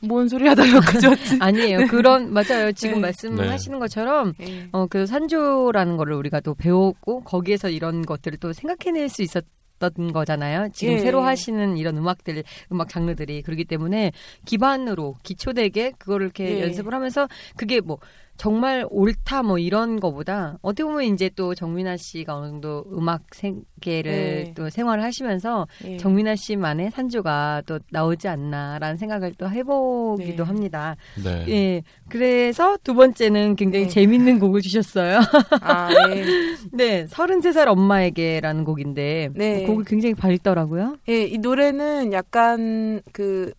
뭔 0.05 0.27
소리 0.27 0.47
하다 0.47 0.69
여기까지 0.75 1.07
왔지? 1.07 1.37
아니에요. 1.39 1.87
그런 1.87 2.33
맞아요. 2.33 2.71
지금 2.73 2.95
네. 2.95 3.01
말씀하시는 3.01 3.79
것처럼 3.79 4.33
예. 4.41 4.67
어그 4.71 5.05
산조라는 5.05 5.97
거를 5.97 6.15
우리가 6.15 6.39
또 6.41 6.53
배웠고 6.53 7.21
거기에서 7.21 7.69
이런 7.69 8.01
것들을 8.03 8.37
또 8.39 8.53
생각해낼 8.53 9.09
수 9.09 9.21
있었 9.21 9.43
던 9.79 10.13
거잖아요. 10.13 10.69
지금 10.71 10.93
예. 10.93 10.99
새로 10.99 11.21
하시는 11.21 11.75
이런 11.75 11.97
음악들 11.97 12.41
음악 12.71 12.87
장르들이 12.87 13.41
그렇기 13.41 13.65
때문에 13.65 14.13
기반으로 14.45 15.15
기초되게 15.23 15.91
그거를 15.97 16.27
이렇게 16.27 16.59
예. 16.59 16.61
연습을 16.61 16.93
하면서 16.93 17.27
그게 17.57 17.81
뭐 17.81 17.97
정말 18.37 18.85
옳다 18.89 19.43
뭐 19.43 19.59
이런 19.59 19.99
거보다 19.99 20.57
어떻게 20.61 20.83
보면 20.83 21.03
이제 21.03 21.29
또 21.35 21.53
정민아 21.53 21.97
씨가 21.97 22.35
어느 22.35 22.47
정도 22.47 22.83
음악 22.91 23.23
세계를 23.31 24.11
예. 24.11 24.53
또 24.55 24.69
생활을 24.69 25.03
하시면서 25.03 25.67
예. 25.85 25.97
정민아 25.97 26.35
씨만의 26.35 26.91
산조가 26.91 27.63
또 27.65 27.79
나오지 27.91 28.27
않나라는 28.27 28.97
생각을 28.97 29.33
또 29.37 29.49
해보기도 29.49 30.43
네. 30.43 30.47
합니다. 30.47 30.95
네. 31.23 31.45
예. 31.47 31.83
그래서 32.09 32.77
두 32.83 32.95
번째는 32.95 33.55
굉장히 33.55 33.85
네. 33.85 33.89
재밌는 33.89 34.39
곡을 34.39 34.61
주셨어요. 34.61 35.19
아, 35.61 35.89
예. 36.09 36.25
네. 36.71 37.05
33살 37.07 37.67
엄마에게라는 37.67 38.63
곡인데. 38.63 39.29
네. 39.35 39.65
곡이 39.65 39.85
굉장히 39.85 40.15
밝더라고요. 40.15 40.97
예, 41.09 41.23
이 41.23 41.37
노래는 41.37 42.13
약간 42.13 43.01
그 43.11 43.53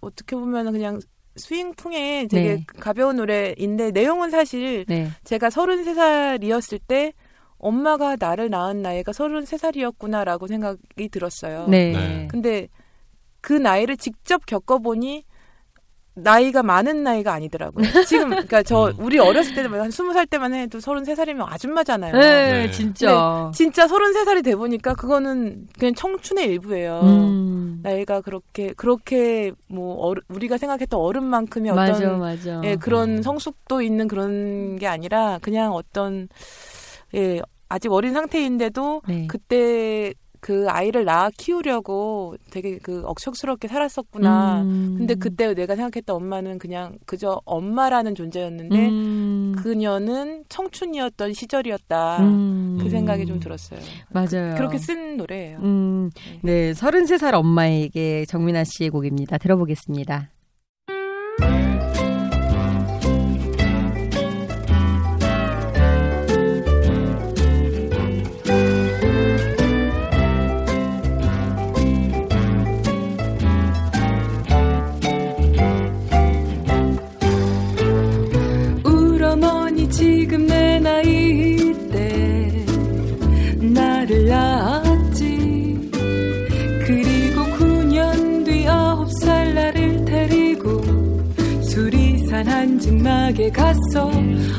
어떻게 0.00 0.34
보면 0.34 0.72
그냥 0.72 1.00
스윙풍의 1.36 2.28
되게 2.28 2.56
네. 2.56 2.64
가벼운 2.80 3.16
노래인데 3.16 3.90
내용은 3.90 4.30
사실 4.30 4.84
네. 4.86 5.08
제가 5.24 5.48
33살이었을 5.48 6.80
때 6.86 7.12
엄마가 7.58 8.16
나를 8.18 8.50
낳은 8.50 8.82
나이가 8.82 9.12
33살이었구나라고 9.12 10.48
생각이 10.48 11.08
들었어요. 11.10 11.66
네. 11.68 11.92
네. 11.92 12.28
근데 12.30 12.68
그 13.40 13.52
나이를 13.52 13.96
직접 13.96 14.46
겪어보니 14.46 15.24
나이가 16.16 16.62
많은 16.62 17.02
나이가 17.02 17.32
아니더라고요. 17.32 17.84
지금 18.06 18.30
그러니까 18.30 18.62
저 18.62 18.88
음. 18.88 18.94
우리 18.98 19.18
어렸을 19.18 19.54
때는 19.54 19.80
한 19.80 19.90
20살 19.90 20.30
때만 20.30 20.54
해도 20.54 20.78
33살이면 20.78 21.44
아줌마잖아요. 21.48 22.12
네, 22.12 22.52
네. 22.52 22.70
진짜. 22.70 23.50
진짜 23.52 23.86
33살이 23.86 24.44
돼 24.44 24.54
보니까 24.54 24.94
그거는 24.94 25.66
그냥 25.78 25.94
청춘의 25.94 26.46
일부예요. 26.46 27.00
음. 27.02 27.80
나이가 27.82 28.20
그렇게 28.20 28.72
그렇게 28.74 29.52
뭐 29.66 29.96
어르, 30.06 30.20
우리가 30.28 30.56
생각했던 30.56 30.98
어른만큼의 30.98 31.72
어떤 31.72 31.86
맞아, 31.86 32.10
맞아. 32.12 32.60
예, 32.64 32.76
그런 32.76 33.18
음. 33.18 33.22
성숙도 33.22 33.82
있는 33.82 34.06
그런 34.06 34.76
게 34.76 34.86
아니라 34.86 35.38
그냥 35.42 35.72
어떤 35.72 36.28
예, 37.14 37.40
아직 37.68 37.92
어린 37.92 38.14
상태인데도 38.14 39.02
네. 39.08 39.26
그때 39.26 40.14
그 40.44 40.66
아이를 40.68 41.06
낳아 41.06 41.30
키우려고 41.34 42.36
되게 42.50 42.76
그 42.76 43.02
억척스럽게 43.06 43.66
살았었구나. 43.66 44.60
음. 44.60 44.94
근데 44.98 45.14
그때 45.14 45.54
내가 45.54 45.74
생각했던 45.74 46.16
엄마는 46.16 46.58
그냥 46.58 46.98
그저 47.06 47.40
엄마라는 47.46 48.14
존재였는데 48.14 48.88
음. 48.90 49.54
그녀는 49.56 50.44
청춘이었던 50.50 51.32
시절이었다. 51.32 52.18
음. 52.20 52.78
그 52.78 52.90
생각이 52.90 53.24
좀 53.24 53.40
들었어요. 53.40 53.80
맞아요. 54.10 54.54
그 54.54 54.60
렇게 54.60 54.76
쓴 54.76 55.16
노래예요. 55.16 55.60
음. 55.62 56.10
네. 56.42 56.72
33살 56.72 57.32
엄마에게 57.32 58.26
정민아 58.26 58.64
씨의 58.64 58.90
곡입니다. 58.90 59.38
들어보겠습니다. 59.38 60.28
한증막에 93.04 93.50
갔어 93.50 94.10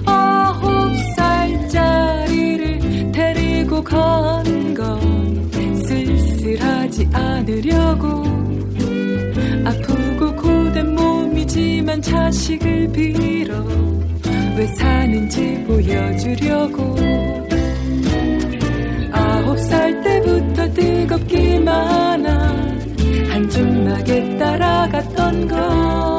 아홉 0.05 0.95
살짜리를 1.17 2.79
데리고 3.11 3.83
간 3.83 4.43
건 4.75 5.49
쓸쓸하지 5.85 7.09
않으려고. 7.11 8.23
아프고 9.65 10.35
고된 10.35 10.93
몸이지만 10.93 12.01
자식을 12.01 12.91
빌어 12.91 13.65
왜 14.57 14.67
사는지 14.67 15.63
보여주려고. 15.65 16.95
아홉 19.11 19.57
살 19.59 20.01
때부터 20.03 20.73
뜨겁기만 20.73 22.25
한 22.25 23.29
한줌막에 23.31 24.37
따라갔던 24.37 25.47
건 25.47 26.14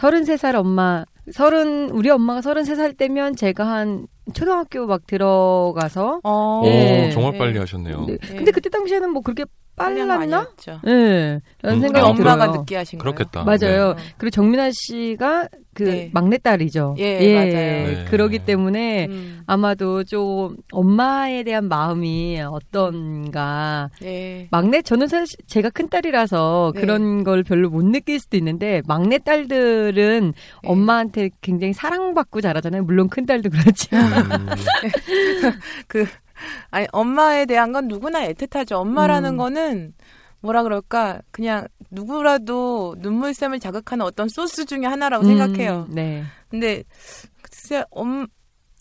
33살 0.00 0.54
엄마. 0.54 1.04
서른 1.30 1.90
우리 1.90 2.08
엄마가 2.10 2.40
33살 2.40 2.96
때면 2.96 3.36
제가 3.36 3.66
한 3.66 4.06
초등학교 4.32 4.86
막 4.86 5.06
들어가서 5.06 6.20
어. 6.24 6.62
오, 6.64 6.66
예. 6.66 7.10
정말 7.12 7.34
예. 7.34 7.38
빨리 7.38 7.58
하셨네요. 7.58 8.06
네. 8.06 8.14
예. 8.14 8.36
근데 8.36 8.50
그때 8.50 8.70
당시에는 8.70 9.10
뭐 9.10 9.22
그렇게 9.22 9.44
빨리 9.80 10.06
빨랐나? 10.06 10.46
예. 10.86 11.40
라는 11.62 11.78
음, 11.78 11.80
생각이 11.80 12.06
아, 12.06 12.10
엄마가 12.10 12.46
들어요. 12.46 12.58
늦게 12.58 12.76
하신 12.76 12.98
그렇겠다. 12.98 13.44
맞아요. 13.44 13.94
네. 13.94 14.02
그리고 14.18 14.30
정민아 14.30 14.70
씨가 14.72 15.48
그 15.72 15.84
네. 15.84 16.10
막내딸이죠. 16.12 16.96
예, 16.98 17.34
맞아요. 17.34 17.46
네. 17.52 18.04
그러기 18.10 18.40
때문에 18.40 19.06
거예요. 19.06 19.20
음. 19.20 19.40
아마도 19.46 20.04
좀 20.04 20.56
엄마에 20.72 21.42
대한 21.44 21.68
마음이 21.68 22.40
어떤가. 22.42 23.88
예. 24.02 24.48
막내 24.50 24.82
저는 24.82 25.06
사실 25.06 25.38
제가 25.46 25.70
큰 25.70 25.88
딸이라서 25.88 26.72
네. 26.74 26.80
그런 26.80 27.24
걸 27.24 27.42
별로 27.42 27.70
못 27.70 27.84
느낄 27.84 28.20
수도 28.20 28.36
있는데 28.36 28.82
막내 28.86 29.18
딸들은 29.18 30.32
네. 30.34 30.68
엄마한테 30.68 31.30
굉장히 31.40 31.72
사랑받고 31.72 32.40
자라잖아요. 32.42 32.82
물론 32.84 33.08
큰 33.08 33.24
딸도 33.24 33.48
그렇지만. 33.50 34.12
음, 34.32 34.48
그 35.88 36.06
아니 36.70 36.86
엄마에 36.92 37.46
대한 37.46 37.72
건 37.72 37.88
누구나 37.88 38.26
애틋하죠. 38.28 38.72
엄마라는 38.72 39.30
음. 39.30 39.36
거는 39.36 39.94
뭐라 40.40 40.62
그럴까 40.62 41.20
그냥 41.30 41.66
누구라도 41.90 42.96
눈물샘을 42.98 43.60
자극하는 43.60 44.04
어떤 44.04 44.28
소스 44.28 44.64
중에 44.64 44.86
하나라고 44.86 45.24
생각해요. 45.24 45.86
음, 45.88 45.94
네. 45.94 46.22
근데 46.48 46.82
글쎄 47.42 47.84
엄 47.90 48.26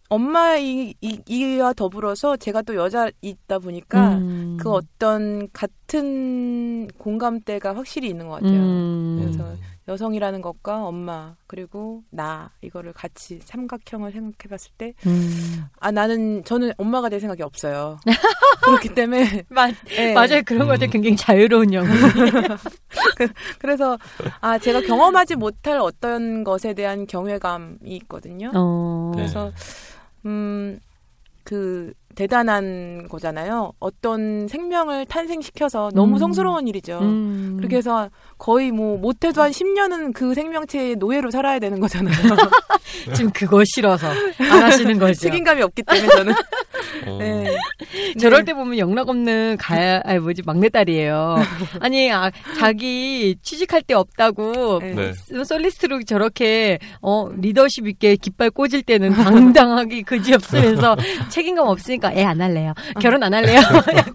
엄마이와 0.10 1.74
더불어서 1.76 2.36
제가 2.36 2.64
또 2.64 2.76
여자이다 2.76 3.60
보니까 3.60 4.16
음. 4.18 4.58
그 4.60 4.72
어떤 4.72 5.48
같은 5.54 6.88
공감대가 6.98 7.76
확실히 7.76 8.10
있는 8.10 8.28
것 8.28 8.36
같아요. 8.36 8.60
음. 8.60 9.20
그래서 9.22 9.56
여성이라는 9.90 10.42
것과 10.42 10.86
엄마 10.86 11.36
그리고 11.48 12.04
나 12.12 12.52
이거를 12.62 12.94
같이 12.94 13.40
삼각형을 13.44 14.12
생각해봤을 14.12 14.72
때 14.78 14.94
음. 15.08 15.66
아 15.80 15.90
나는 15.92 16.44
저는 16.44 16.74
엄마가 16.78 17.10
될 17.10 17.20
생각이 17.20 17.42
없어요. 17.42 18.00
그렇기 18.64 18.94
때문에 18.94 19.46
맞, 19.50 19.74
예. 19.98 20.14
맞아요. 20.14 20.44
그런 20.46 20.68
것 20.68 20.74
같아요. 20.74 20.92
굉장히 20.92 21.16
자유로운 21.16 21.74
영혼. 21.74 21.92
그래서 23.58 23.98
아 24.42 24.60
제가 24.60 24.82
경험하지 24.82 25.36
못할 25.36 25.80
어떤 25.80 26.44
것에 26.44 26.76
대한 26.76 27.08
경외감이 27.08 27.78
있거든요. 27.82 28.52
어. 28.54 29.12
네. 29.16 29.24
그래서 29.24 29.52
음 30.26 30.80
그 31.50 31.94
대단한 32.14 33.08
거잖아요. 33.10 33.74
어떤 33.80 34.48
생명을 34.48 35.08
탄생시켜서 35.08 35.90
너무 35.96 36.18
음. 36.18 36.18
성스러운 36.20 36.68
일이죠. 36.68 37.00
음. 37.00 37.56
그렇게 37.58 37.78
해서 37.78 38.08
거의 38.40 38.72
뭐 38.72 38.98
못해도 38.98 39.42
한 39.42 39.52
10년은 39.52 40.14
그 40.14 40.34
생명체의 40.34 40.96
노예로 40.96 41.30
살아야 41.30 41.60
되는 41.60 41.80
거잖아요. 41.80 42.16
지금 43.14 43.30
그거 43.32 43.62
싫어서 43.66 44.08
안 44.40 44.64
하시는 44.64 44.98
거죠. 44.98 45.20
책임감이 45.20 45.62
없기 45.62 45.84
때문에 45.84 46.08
저는. 46.08 46.34
어, 47.06 47.18
네. 47.20 47.56
저럴 48.20 48.46
때 48.46 48.54
보면 48.54 48.78
영락 48.78 49.10
없는 49.10 49.58
가야, 49.60 50.02
아니 50.06 50.20
뭐지 50.20 50.42
막내딸이에요. 50.46 51.36
아니 51.82 52.12
아, 52.12 52.32
자기 52.58 53.36
취직할 53.44 53.82
데 53.84 53.94
없다고 53.94 54.80
네. 54.80 54.94
네. 54.94 55.44
솔리스트로 55.44 56.04
저렇게 56.04 56.80
어 57.02 57.30
리더십 57.38 57.88
있게 57.88 58.16
깃발 58.16 58.50
꽂을 58.52 58.82
때는 58.84 59.12
당당하게 59.12 60.02
그지 60.04 60.34
없으면서 60.34 60.96
책임감 61.30 61.68
없으니까 61.68 62.14
애 62.14 62.24
안 62.30 62.40
할래요. 62.42 62.74
결혼 63.02 63.24
안 63.24 63.34
할래요. 63.34 63.60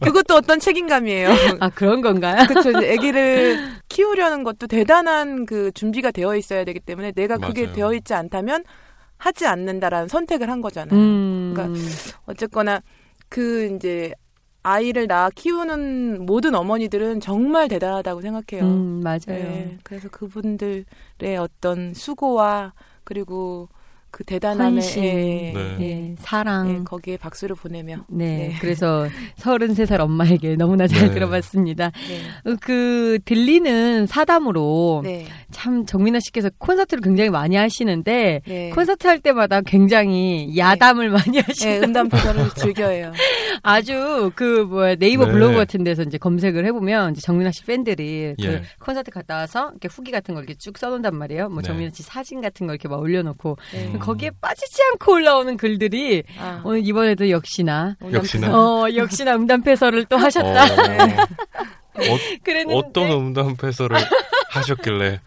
그것도 0.00 0.37
어떤 0.37 0.60
책임감이에요. 0.60 1.28
아 1.60 1.68
그런 1.68 2.00
건가요? 2.00 2.46
그렇죠. 2.46 2.70
아기를 2.78 3.58
키우려는 3.88 4.44
것도 4.44 4.66
대단한 4.66 5.47
그 5.47 5.70
준비가 5.73 6.11
되어 6.11 6.37
있어야 6.37 6.64
되기 6.64 6.81
때문에 6.81 7.12
내가 7.12 7.38
그게 7.38 7.62
맞아요. 7.62 7.73
되어 7.75 7.94
있지 7.94 8.14
않다면 8.14 8.64
하지 9.16 9.47
않는다라는 9.47 10.09
선택을 10.09 10.51
한 10.51 10.61
거잖아요. 10.61 10.99
음. 10.99 11.53
그러니까 11.55 11.81
어쨌거나 12.27 12.83
그 13.29 13.75
이제 13.75 14.12
아이를 14.62 15.07
낳아 15.07 15.31
키우는 15.31 16.25
모든 16.25 16.55
어머니들은 16.55 17.20
정말 17.20 17.68
대단하다고 17.68 18.23
생각해요. 18.23 18.66
음, 18.66 19.01
맞아요. 19.05 19.18
네, 19.27 19.79
그래서 19.83 20.09
그분들의 20.09 20.85
어떤 21.38 21.92
수고와 21.94 22.73
그리고 23.05 23.68
그 24.14 24.22
헌신. 24.40 25.03
예, 25.03 25.53
네. 25.53 25.77
예, 25.81 26.14
사랑. 26.20 26.70
예, 26.70 26.85
거기에 26.85 27.16
박수를 27.16 27.57
보내며 27.57 28.05
네, 28.07 28.48
네. 28.48 28.57
그래서 28.61 29.09
33살 29.38 29.98
엄마에게 29.98 30.55
너무나 30.55 30.87
잘 30.87 31.09
네. 31.09 31.14
들어봤습니다. 31.14 31.90
네. 31.90 32.50
어, 32.53 32.57
그 32.61 33.18
들리는 33.24 34.07
사담으로 34.07 35.00
네. 35.03 35.27
참 35.50 35.85
정민아 35.85 36.20
씨께서 36.20 36.48
콘서트를 36.59 37.03
굉장히 37.03 37.31
많이 37.31 37.57
하시는데 37.57 38.42
네. 38.46 38.70
콘서트 38.70 39.09
할 39.09 39.18
때마다 39.18 39.61
굉장히 39.62 40.57
야담을 40.57 41.11
많이 41.11 41.40
하시는 41.40 41.81
네, 41.81 41.85
음담 41.85 42.09
표현을 42.09 42.50
즐겨해요. 42.55 43.12
아주 43.62 44.31
그 44.37 44.64
뭐야 44.68 44.94
네이버 44.94 45.27
네. 45.27 45.33
블로그 45.33 45.57
같은 45.57 45.83
데서 45.83 46.03
이제 46.03 46.18
검색을 46.18 46.64
해보면 46.66 47.12
이제 47.12 47.20
정민아 47.20 47.50
씨 47.50 47.64
팬들이 47.64 48.35
그 48.38 48.46
예. 48.46 48.62
콘서트 48.79 49.11
갔다 49.11 49.37
와서 49.37 49.70
이렇게 49.72 49.88
후기 49.88 50.12
같은 50.12 50.35
걸 50.35 50.44
이렇게 50.44 50.55
쭉 50.57 50.79
써놓는단 50.79 51.16
말이에요. 51.16 51.48
뭐 51.48 51.62
네. 51.62 51.66
정민아 51.66 51.90
씨 51.90 52.05
사진 52.05 52.40
같은 52.40 52.68
거 52.68 52.74
이렇게 52.74 52.87
막 52.87 53.00
올려놓고 53.00 53.57
네. 53.72 53.87
음. 53.87 53.98
거기에 54.04 54.30
빠지지 54.40 54.82
않고 54.92 55.12
올라오는 55.12 55.56
글들이 55.56 56.22
아, 56.38 56.60
오늘 56.64 56.86
이번에도 56.86 57.28
역시나 57.30 57.96
역시나. 58.12 58.48
표현. 58.50 58.60
어 58.60 58.94
역시나 58.94 59.34
음담패설을 59.36 60.04
또 60.06 60.16
하셨다. 60.16 60.64
어, 60.64 60.68
그랬는데 62.42 62.74
어, 62.74 62.92
떤 62.92 63.10
음담 63.10 63.56
패설을 63.56 63.96
하셨길래 64.50 65.20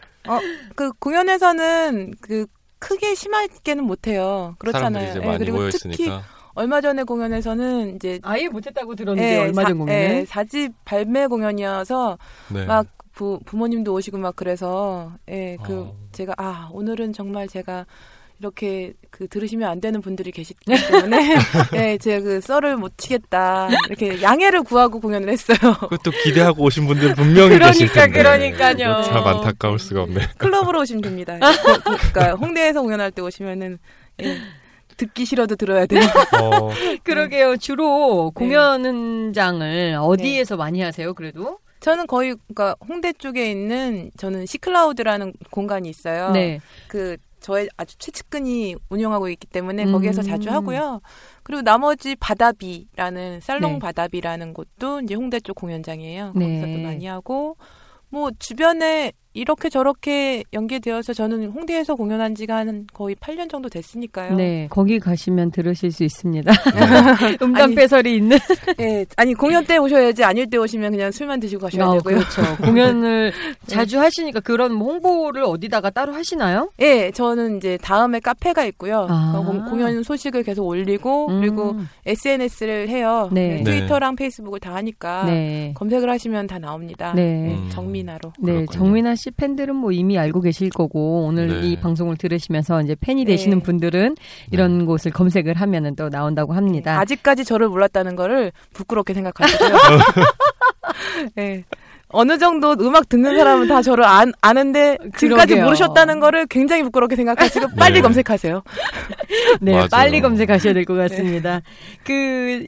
그 0.75 0.91
공연에서는 0.93 2.13
그 2.21 2.45
크게 2.79 3.15
심하게는 3.15 3.83
못해요. 3.83 4.55
그렇잖아요. 4.59 5.07
사람들이 5.07 5.09
이제 5.11 5.19
예, 5.21 5.25
많이 5.25 5.37
그리고 5.39 5.57
모여 5.57 5.69
특히 5.71 5.89
있으니까. 5.93 6.23
얼마 6.53 6.81
전에 6.81 7.03
공연에서는 7.03 7.95
이제 7.95 8.19
아예 8.23 8.47
못했다고 8.47 8.95
들었는데 8.95 9.33
예, 9.33 9.37
얼마 9.39 9.61
사- 9.63 9.67
전 9.69 9.77
공연에 9.79 10.19
예, 10.19 10.25
사집 10.25 10.73
발매 10.85 11.27
공연이어서 11.27 12.17
네. 12.49 12.65
막 12.65 12.87
부, 13.13 13.39
부모님도 13.45 13.93
오시고 13.93 14.17
막 14.19 14.35
그래서 14.35 15.11
예, 15.29 15.57
그 15.63 15.81
어. 15.81 15.95
제가 16.11 16.33
아 16.37 16.69
오늘은 16.71 17.13
정말 17.13 17.47
제가 17.47 17.85
이렇게 18.39 18.93
그 19.09 19.27
들으시면 19.27 19.67
안 19.69 19.81
되는 19.81 20.01
분들이 20.01 20.31
계시기 20.31 20.59
때문에 20.65 21.35
예, 21.75 21.97
제가 21.97 22.23
그 22.23 22.41
썰을 22.41 22.77
못 22.77 22.97
치겠다 22.97 23.69
이렇게 23.87 24.21
양해를 24.21 24.63
구하고 24.63 24.99
공연을 24.99 25.29
했어요. 25.29 25.57
그것도 25.79 26.11
기대하고 26.23 26.63
오신 26.63 26.85
분들 26.85 27.15
분명히 27.15 27.57
계실 27.57 27.87
그러니까 27.87 28.01
텐데. 28.01 28.19
그러니까요. 28.19 29.03
참 29.03 29.27
안타까울 29.27 29.79
수가 29.79 30.03
없네. 30.03 30.21
클럽으로 30.37 30.81
오시면 30.81 31.01
됩니다. 31.01 31.39
그, 31.39 31.81
그러니까 32.11 32.35
홍대에서 32.35 32.81
공연할 32.81 33.11
때 33.11 33.23
오시면은 33.23 33.79
예, 34.21 34.37
듣기 34.97 35.25
싫어도 35.25 35.55
들어야 35.55 35.85
돼요. 35.85 36.01
어, 36.39 36.69
그러게요. 37.03 37.57
주로 37.57 38.31
네. 38.35 38.39
공연장을 38.39 39.97
어디에서 39.99 40.57
많이 40.57 40.81
하세요? 40.81 41.13
그래도 41.13 41.59
저는 41.79 42.07
거의 42.07 42.35
그러니까 42.47 42.75
홍대 42.87 43.13
쪽에 43.13 43.49
있는 43.49 44.11
저는 44.17 44.45
시클라우드라는 44.45 45.33
공간이 45.51 45.89
있어요. 45.89 46.31
네. 46.31 46.59
그 46.87 47.17
저의 47.39 47.69
아주 47.77 47.97
최측근이 47.97 48.75
운영하고 48.89 49.29
있기 49.29 49.47
때문에 49.47 49.85
음. 49.85 49.91
거기에서 49.91 50.21
자주 50.21 50.49
하고요. 50.49 51.01
그리고 51.43 51.61
나머지 51.61 52.15
바다비라는 52.15 53.39
살롱 53.41 53.73
네. 53.73 53.79
바다비라는 53.79 54.53
곳도 54.53 55.01
이제 55.01 55.15
홍대 55.15 55.39
쪽 55.39 55.55
공연장이에요. 55.55 56.33
네. 56.35 56.45
거기서도 56.45 56.83
많이 56.83 57.05
하고 57.05 57.57
뭐 58.09 58.31
주변에 58.39 59.11
이렇게 59.37 59.69
저렇게 59.69 60.43
연계되어서 60.51 61.13
저는 61.13 61.49
홍대에서 61.51 61.93
공연한 61.95 62.33
지가 62.33 62.55
한 62.57 62.87
거의 62.91 63.15
8년 63.17 63.49
정도 63.49 63.69
됐으니까요. 63.69 64.35
네, 64.35 64.67
거기 64.69 64.99
가시면 64.99 65.51
들으실 65.51 65.91
수 65.91 66.03
있습니다. 66.03 66.51
네. 66.51 67.37
음담 67.41 67.75
배설이 67.75 68.15
있는. 68.17 68.37
예, 68.79 69.05
아니 69.15 69.33
공연 69.35 69.63
때 69.63 69.77
오셔야지 69.77 70.23
아닐 70.23 70.49
때 70.49 70.57
오시면 70.57 70.91
그냥 70.91 71.11
술만 71.11 71.39
드시고 71.39 71.61
가셔야 71.63 71.85
아, 71.85 71.91
되고요. 71.93 72.15
그렇죠. 72.17 72.41
공연을 72.65 73.31
자주 73.67 73.99
하시니까 73.99 74.39
그런 74.39 74.73
뭐 74.73 74.93
홍보를 74.93 75.43
어디다가 75.43 75.91
따로 75.91 76.13
하시나요? 76.13 76.71
예, 76.79 77.11
저는 77.11 77.57
이제 77.57 77.77
다음에 77.81 78.19
카페가 78.19 78.65
있고요. 78.65 79.05
아. 79.09 79.33
어, 79.35 79.45
공- 79.45 79.65
공연 79.65 80.01
소식을 80.01 80.41
계속 80.43 80.65
올리고 80.65 81.27
그리고 81.27 81.71
음, 81.71 81.87
SNS를 82.07 82.89
해요. 82.89 83.29
네. 83.31 83.61
트위터랑 83.63 84.15
페이스북을 84.15 84.59
다 84.59 84.73
하니까 84.75 85.25
네. 85.25 85.73
검색을 85.75 86.09
하시면 86.09 86.47
다 86.47 86.57
나옵니다. 86.57 87.13
네. 87.15 87.53
음. 87.55 87.69
정민아로. 87.71 88.33
네. 88.39 88.65
정민아 88.71 89.13
씨 89.15 89.26
팬들은 89.31 89.75
뭐 89.75 89.91
이미 89.91 90.17
알고 90.17 90.41
계실 90.41 90.69
거고 90.69 91.25
오늘 91.25 91.47
네. 91.61 91.67
이 91.67 91.75
방송을 91.77 92.17
들으시면서 92.17 92.81
이제 92.81 92.95
팬이 92.99 93.25
네. 93.25 93.31
되시는 93.33 93.61
분들은 93.61 94.15
이런 94.51 94.85
곳을 94.85 95.11
검색을 95.11 95.55
하면은 95.55 95.95
또 95.95 96.09
나온다고 96.09 96.53
합니다. 96.53 96.99
아직까지 96.99 97.45
저를 97.45 97.67
몰랐다는 97.69 98.15
거를 98.15 98.51
부끄럽게 98.73 99.13
생각하시고요. 99.13 99.69
네. 101.35 101.63
어느 102.09 102.37
정도 102.37 102.71
음악 102.79 103.09
듣는 103.09 103.37
사람은 103.37 103.67
다 103.67 103.81
저를 103.81 104.05
안, 104.05 104.31
아는데 104.39 104.97
지금까지 105.17 105.47
그러게요. 105.49 105.65
모르셨다는 105.65 106.21
거를 106.21 106.45
굉장히 106.47 106.81
부끄럽게 106.83 107.17
생각하시고 107.17 107.67
빨리 107.77 107.95
네. 107.95 108.01
검색하세요. 108.01 108.63
네, 109.59 109.71
맞아요. 109.73 109.87
빨리 109.91 110.21
검색하셔야 110.21 110.73
될 110.73 110.85
것 110.85 110.93
같습니다. 110.95 111.61
그 112.05 112.13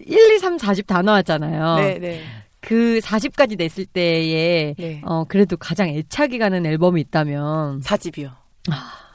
1, 0.05 0.35
2, 0.35 0.39
3, 0.39 0.57
4집 0.57 0.87
다 0.87 1.01
나왔잖아요. 1.01 1.75
네, 1.77 1.99
네. 1.99 2.21
그 2.61 2.99
4집까지 3.01 3.57
냈을 3.57 3.85
때에 3.85 4.73
네. 4.77 5.01
어 5.05 5.23
그래도 5.25 5.57
가장 5.57 5.89
애착이 5.89 6.37
가는 6.37 6.65
앨범이 6.65 6.99
있다면 7.01 7.81
사집이요. 7.81 8.31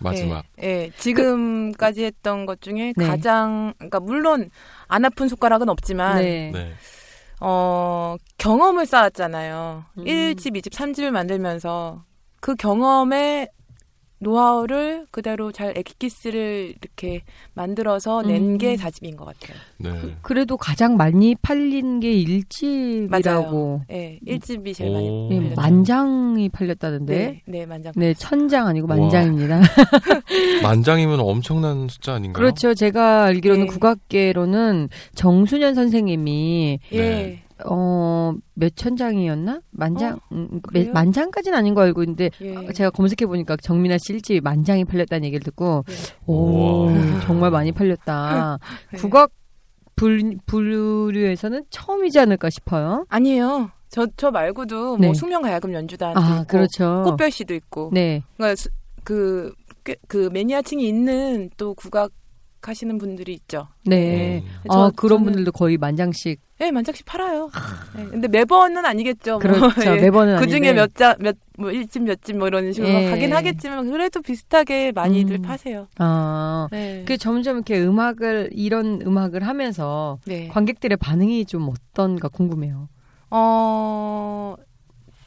마지막. 0.01 0.45
예, 0.63 0.67
예. 0.67 0.91
지금까지 0.99 2.05
했던 2.05 2.47
것 2.47 2.61
중에 2.61 2.93
네. 2.97 3.07
가장, 3.07 3.75
그러니까 3.79 4.01
물론 4.01 4.51
안 4.89 5.05
아픈 5.05 5.29
손가락은 5.29 5.69
없지만, 5.69 6.23
네. 6.23 6.51
네. 6.53 6.73
어, 7.41 8.17
경험을 8.39 8.87
쌓았잖아요. 8.87 9.85
음. 9.99 10.05
1집, 10.05 10.57
2집, 10.57 10.73
3집을 10.73 11.11
만들면서 11.11 12.05
그 12.41 12.55
경험의 12.55 13.49
노하우를 14.19 15.07
그대로 15.11 15.53
잘 15.53 15.77
엑기스를 15.77 16.75
이렇게 16.81 17.23
만들어서 17.55 18.23
낸 18.23 18.55
음. 18.55 18.59
게 18.59 18.77
4집인 18.77 19.17
것 19.17 19.25
같아요. 19.27 19.57
네. 19.79 20.17
그 20.23 20.33
래도 20.33 20.57
가장 20.57 20.97
많이 20.97 21.35
팔린 21.35 22.01
게 22.01 22.13
1집이라고. 22.13 23.83
예, 23.91 24.19
1집이 24.27 24.75
제일 24.75 24.93
많이 24.93 25.09
오. 25.09 25.29
네, 25.29 25.39
팔렸죠. 25.41 25.61
만장이 25.61 26.49
팔렸다던데. 26.49 27.17
네, 27.17 27.43
네, 27.47 27.67
만장. 27.67 27.93
네, 27.97 28.15
천장 28.15 28.67
아니고. 28.67 28.87
만장입니다. 28.87 29.61
만장이면 30.63 31.21
엄청난 31.21 31.89
숫자 31.89 32.15
아닌가요? 32.15 32.33
그렇죠. 32.33 32.75
제가 32.75 33.25
알기로는 33.25 33.67
네. 33.67 33.67
국악계로는 33.67 34.89
정순현 35.15 35.75
선생님이 35.75 36.79
예. 36.93 36.99
네. 36.99 37.44
어, 37.65 38.33
몇 38.55 38.75
천 38.75 38.97
장이었나? 38.97 39.61
만장, 39.71 40.19
음, 40.33 40.61
몇-? 40.73 40.91
만장까지는 40.93 41.57
아닌 41.57 41.75
거 41.75 41.83
알고 41.83 42.03
있는데, 42.03 42.31
예. 42.41 42.73
제가 42.73 42.91
검색해 42.91 43.27
보니까 43.27 43.57
정민아 43.57 43.99
씨 43.99 44.13
일집이 44.15 44.41
만장이 44.41 44.85
팔렸다는 44.85 45.25
얘기를 45.25 45.43
듣고, 45.45 45.85
네. 45.87 45.95
오, 46.27 46.87
우와. 46.87 47.21
정말 47.21 47.51
많이 47.51 47.71
팔렸다. 47.73 48.59
네. 48.93 48.99
국악 48.99 49.31
불, 49.97 50.37
분류에서는 50.47 51.65
처음이지 51.71 52.19
않을까 52.19 52.51
싶어요. 52.51 53.07
아니에요. 53.09 53.71
저, 53.89 54.07
저 54.17 54.31
말고도 54.33 54.97
네. 54.99 55.07
뭐 55.07 55.15
숙명가야금 55.15 55.73
연주단도 55.73 56.21
아, 56.21 56.35
있고, 56.41 56.47
그렇죠. 56.49 57.03
꽃별 57.05 57.31
씨도 57.31 57.55
있고, 57.55 57.91
네. 57.93 58.23
그러니까 58.37 58.57
수- 58.57 58.69
그, 59.05 59.53
꽤- 59.85 59.97
그 60.09 60.29
매니아층이 60.33 60.87
있는 60.89 61.51
또 61.57 61.75
국악 61.75 62.11
하시는 62.69 62.97
분들이 62.99 63.33
있죠. 63.35 63.69
네. 63.85 64.43
음. 64.45 64.71
아, 64.71 64.75
저- 64.75 64.93
그런 64.97 65.21
저는- 65.21 65.25
분들도 65.25 65.53
거의 65.53 65.77
만장씩. 65.77 66.41
네, 66.59 66.71
만장씩 66.71 67.05
팔아요. 67.05 67.51
네, 67.97 68.05
근데 68.07 68.29
매번은 68.29 68.85
아니겠죠. 68.87 69.33
뭐. 69.33 69.39
그렇죠. 69.41 69.57
예. 69.99 70.01
매번은 70.01 70.39
그 70.39 70.47
중에. 70.47 70.73
몇 70.73 70.95
자, 70.95 71.17
몇, 71.19 71.37
뭐, 71.59 71.71
1집, 71.71 72.03
몇 72.03 72.23
집, 72.23 72.37
뭐 72.37 72.47
이런 72.49 72.73
식으로 72.73 72.89
예. 72.93 73.11
가긴 73.11 73.33
하겠지만, 73.33 73.91
그래도 73.91 74.23
비슷하게 74.23 74.93
많이들 74.93 75.37
음. 75.37 75.43
파세요. 75.43 75.89
아, 75.99 76.69
네. 76.71 77.05
그 77.07 77.19
점점 77.19 77.57
이렇게 77.57 77.81
음악을, 77.83 78.51
이런 78.53 79.01
음악을 79.05 79.43
하면서 79.47 80.19
네. 80.27 80.47
관객들의 80.49 80.97
반응이 80.97 81.45
좀 81.47 81.69
어떤가 81.69 82.29
궁금해요. 82.29 82.89
어, 83.31 84.55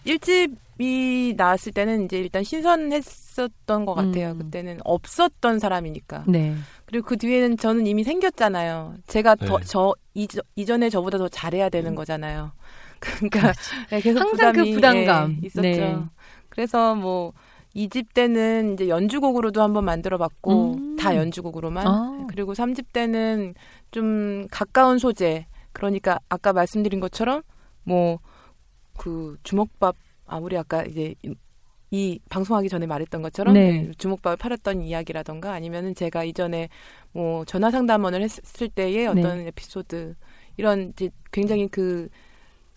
1집 0.06 0.56
이 0.80 1.34
나왔을 1.38 1.72
때는 1.72 2.06
이제 2.06 2.20
일단 2.20 2.44
신선했었던 2.44 3.86
것 3.86 3.94
같아요. 3.96 4.32
음. 4.32 4.38
그때는 4.40 4.80
없었던 4.84 5.60
사람이니까. 5.60 6.24
네. 6.28 6.56
그리고 6.86 7.08
그 7.08 7.18
뒤에는 7.18 7.58
저는 7.58 7.88
이미 7.88 8.04
생겼잖아요. 8.04 8.96
제가 9.08 9.36
더, 9.36 9.58
네. 9.58 9.64
저, 9.66 9.94
이전, 10.14 10.42
이전에 10.56 10.90
저보다 10.90 11.18
더 11.18 11.28
잘해야 11.28 11.70
되는 11.70 11.96
거잖아요. 11.96 12.52
그러니까 13.00 13.54
네, 13.90 14.02
계속 14.02 14.20
항상 14.22 14.54
그 14.54 14.64
부담이, 14.64 14.74
부담감. 14.74 15.38
예, 15.44 15.46
있었죠. 15.48 15.62
네. 15.62 15.98
그래서 16.50 16.96
뭐, 16.96 17.34
이 17.74 17.90
집 17.90 18.14
때는 18.16 18.74
이제 18.74 18.88
연주곡으로도 18.90 19.62
한번 19.62 19.86
만들어 19.86 20.18
봤고, 20.18 20.74
음. 20.76 20.96
다 20.96 21.16
연주곡으로만. 21.16 21.88
아. 21.88 22.26
그리고 22.30 22.54
3집 22.54 22.86
때는 22.92 23.54
좀 23.92 24.48
가까운 24.50 24.98
소재. 24.98 25.46
그러니까 25.74 26.20
아까 26.30 26.54
말씀드린 26.54 27.00
것처럼 27.00 27.44
뭐, 27.84 28.18
그 28.98 29.38
주먹밥, 29.44 29.96
아, 30.28 30.38
우리 30.38 30.58
아까 30.58 30.84
이제 30.84 31.16
이- 31.24 31.34
이 31.90 32.20
방송하기 32.30 32.68
전에 32.70 32.86
말했던 32.86 33.22
것처럼 33.22 33.54
네. 33.54 33.82
네, 33.84 33.92
주먹밥을 33.98 34.36
팔았던 34.38 34.82
이야기라던가 34.82 35.54
아니면은 35.54 35.96
제가 35.96 36.26
이전에 36.26 36.68
뭐 37.14 37.46
전화 37.46 37.72
상담원을 37.72 38.22
했을 38.22 38.68
때의 38.70 39.08
어떤 39.08 39.38
네. 39.38 39.48
에피소드 39.48 40.16
이런 40.58 40.90
이제 40.90 41.10
굉장히 41.32 41.68
그 41.70 42.10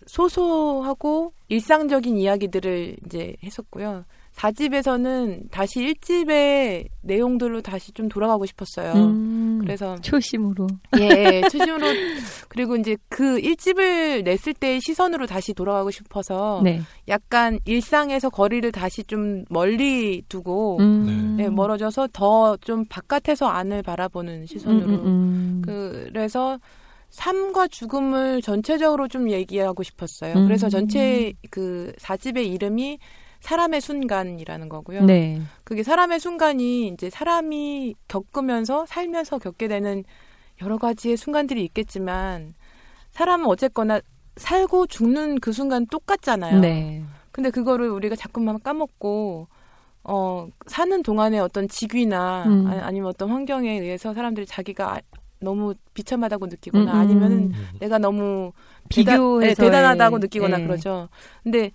소소하고 0.07 1.33
일상적인 1.49 2.17
이야기들을 2.17 2.97
이제 3.05 3.35
했었고요. 3.43 4.05
4집에서는 4.41 5.51
다시 5.51 5.81
1집의 5.81 6.87
내용들로 7.01 7.61
다시 7.61 7.91
좀 7.91 8.09
돌아가고 8.09 8.45
싶었어요. 8.45 8.93
음, 8.93 9.59
그래서 9.61 9.95
초심으로. 10.01 10.67
예, 10.99 11.41
초심으로 11.51 11.85
그리고 12.47 12.75
이제 12.75 12.97
그 13.09 13.39
1집을 13.39 14.23
냈을 14.23 14.53
때의 14.53 14.81
시선으로 14.81 15.27
다시 15.27 15.53
돌아가고 15.53 15.91
싶어서 15.91 16.61
네. 16.63 16.81
약간 17.07 17.59
일상에서 17.65 18.29
거리를 18.29 18.71
다시 18.71 19.03
좀 19.03 19.45
멀리 19.49 20.23
두고 20.27 20.77
음. 20.79 21.35
네, 21.37 21.49
멀어져서 21.49 22.09
더 22.13 22.57
좀 22.61 22.85
바깥에서 22.85 23.47
안을 23.47 23.83
바라보는 23.83 24.45
시선으로 24.45 24.87
음, 24.87 24.93
음, 24.93 25.05
음. 25.05 25.61
그래서 25.65 26.59
삶과 27.09 27.67
죽음을 27.67 28.41
전체적으로 28.41 29.07
좀 29.07 29.29
얘기하고 29.29 29.83
싶었어요. 29.83 30.35
음. 30.35 30.45
그래서 30.45 30.69
전체 30.69 31.33
그 31.49 31.91
4집의 31.99 32.47
이름이 32.53 32.99
사람의 33.41 33.81
순간이라는 33.81 34.69
거고요. 34.69 35.03
네. 35.03 35.41
그게 35.63 35.83
사람의 35.83 36.19
순간이 36.19 36.87
이제 36.87 37.09
사람이 37.09 37.95
겪으면서 38.07 38.85
살면서 38.85 39.39
겪게 39.39 39.67
되는 39.67 40.03
여러 40.61 40.77
가지의 40.77 41.17
순간들이 41.17 41.63
있겠지만 41.65 42.53
사람은 43.11 43.47
어쨌거나 43.47 43.99
살고 44.37 44.87
죽는 44.87 45.39
그 45.39 45.51
순간 45.51 45.85
똑같잖아요. 45.87 46.59
네. 46.61 47.03
근데 47.31 47.49
그거를 47.49 47.89
우리가 47.89 48.15
자꾸만 48.15 48.61
까먹고 48.61 49.47
어 50.03 50.47
사는 50.67 51.03
동안에 51.03 51.39
어떤 51.39 51.67
직위나 51.67 52.45
음. 52.47 52.67
아, 52.67 52.85
아니면 52.85 53.09
어떤 53.09 53.29
환경에 53.29 53.79
의해서 53.79 54.13
사람들이 54.13 54.45
자기가 54.45 54.95
아- 54.95 55.01
너무 55.39 55.73
비참하다고 55.93 56.47
느끼거나 56.47 56.91
음, 56.91 56.95
음. 56.95 57.01
아니면은 57.01 57.37
음. 57.53 57.67
내가 57.79 57.97
너무 57.97 58.51
대단, 58.89 59.15
비교해서 59.15 59.63
네, 59.63 59.69
대단하다고 59.69 60.19
느끼거나 60.19 60.59
예. 60.59 60.63
그러죠. 60.63 61.09
근데 61.43 61.71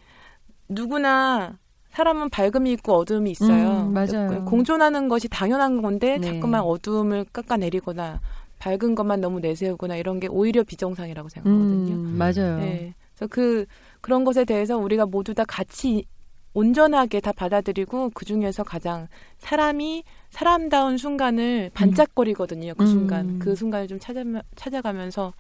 누구나 0.68 1.59
사람은 1.90 2.29
밝음이 2.31 2.72
있고 2.72 2.94
어두움이 2.94 3.31
있어요. 3.31 3.88
음, 3.88 3.94
맞아요. 3.94 4.44
공존하는 4.44 5.09
것이 5.09 5.29
당연한 5.29 5.81
건데 5.81 6.18
네. 6.20 6.26
자꾸만 6.26 6.61
어두움을 6.61 7.24
깎아내리거나 7.33 8.20
밝은 8.59 8.94
것만 8.94 9.20
너무 9.20 9.40
내세우거나 9.40 9.96
이런 9.96 10.20
게 10.20 10.26
오히려 10.26 10.62
비정상이라고 10.62 11.29
생각하거든요. 11.29 11.94
음, 11.94 12.18
맞아요. 12.18 12.59
네. 12.59 12.94
그래서 13.14 13.29
그 13.31 13.66
그런 14.00 14.24
것에 14.24 14.44
대해서 14.44 14.76
우리가 14.76 15.07
모두 15.07 15.35
다 15.35 15.44
같이 15.46 16.05
온전하게 16.52 17.20
다 17.20 17.33
받아들이고 17.33 18.11
그 18.14 18.24
중에서 18.24 18.62
가장 18.62 19.09
사람이 19.38 20.05
사람다운 20.31 20.96
순간을 20.96 21.70
반짝거리거든요. 21.74 22.74
그 22.74 22.83
음. 22.83 22.87
순간 22.87 23.35
그 23.38 23.55
순간을 23.55 23.88
좀 23.88 23.98
찾아 23.98 24.22
찾아가면서 24.55 25.35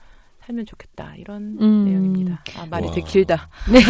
살면 0.46 0.64
좋겠다 0.66 1.14
이런 1.16 1.58
음. 1.60 1.84
내용입니다. 1.84 2.42
아 2.56 2.66
말이 2.70 2.86
와. 2.86 2.92
되게 2.92 3.06
길다. 3.06 3.48
네. 3.70 3.80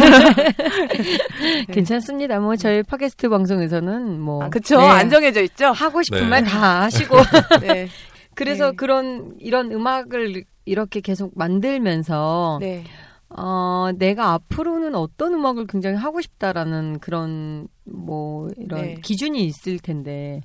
괜찮습니다. 1.71 2.39
뭐 2.39 2.55
저희 2.55 2.81
팟캐스트 2.81 3.29
방송에서는 3.29 4.19
뭐 4.19 4.43
아, 4.43 4.49
그쵸 4.49 4.79
네. 4.79 4.87
안 4.87 5.09
정해져 5.09 5.41
있죠. 5.43 5.67
하고 5.67 6.01
싶은 6.01 6.21
네. 6.21 6.27
말다 6.27 6.81
하시고 6.81 7.15
네, 7.61 7.87
그래서 8.33 8.71
네. 8.71 8.75
그런 8.75 9.35
이런 9.39 9.71
음악을 9.71 10.43
이렇게 10.65 10.99
계속 10.99 11.31
만들면서 11.35 12.57
네. 12.59 12.83
어 13.29 13.89
내가 13.95 14.33
앞으로는 14.33 14.95
어떤 14.95 15.33
음악을 15.33 15.67
굉장히 15.67 15.97
하고 15.97 16.21
싶다라는 16.21 16.99
그런 16.99 17.67
뭐 17.83 18.49
이런 18.57 18.81
네. 18.81 18.95
기준이 19.03 19.45
있을 19.45 19.79
텐데 19.79 20.41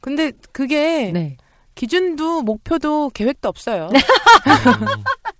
근데 0.00 0.32
그게 0.52 1.12
네. 1.12 1.36
기준도 1.74 2.42
목표도 2.42 3.10
계획도 3.10 3.48
없어요. 3.48 3.88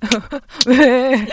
왜? 0.66 1.26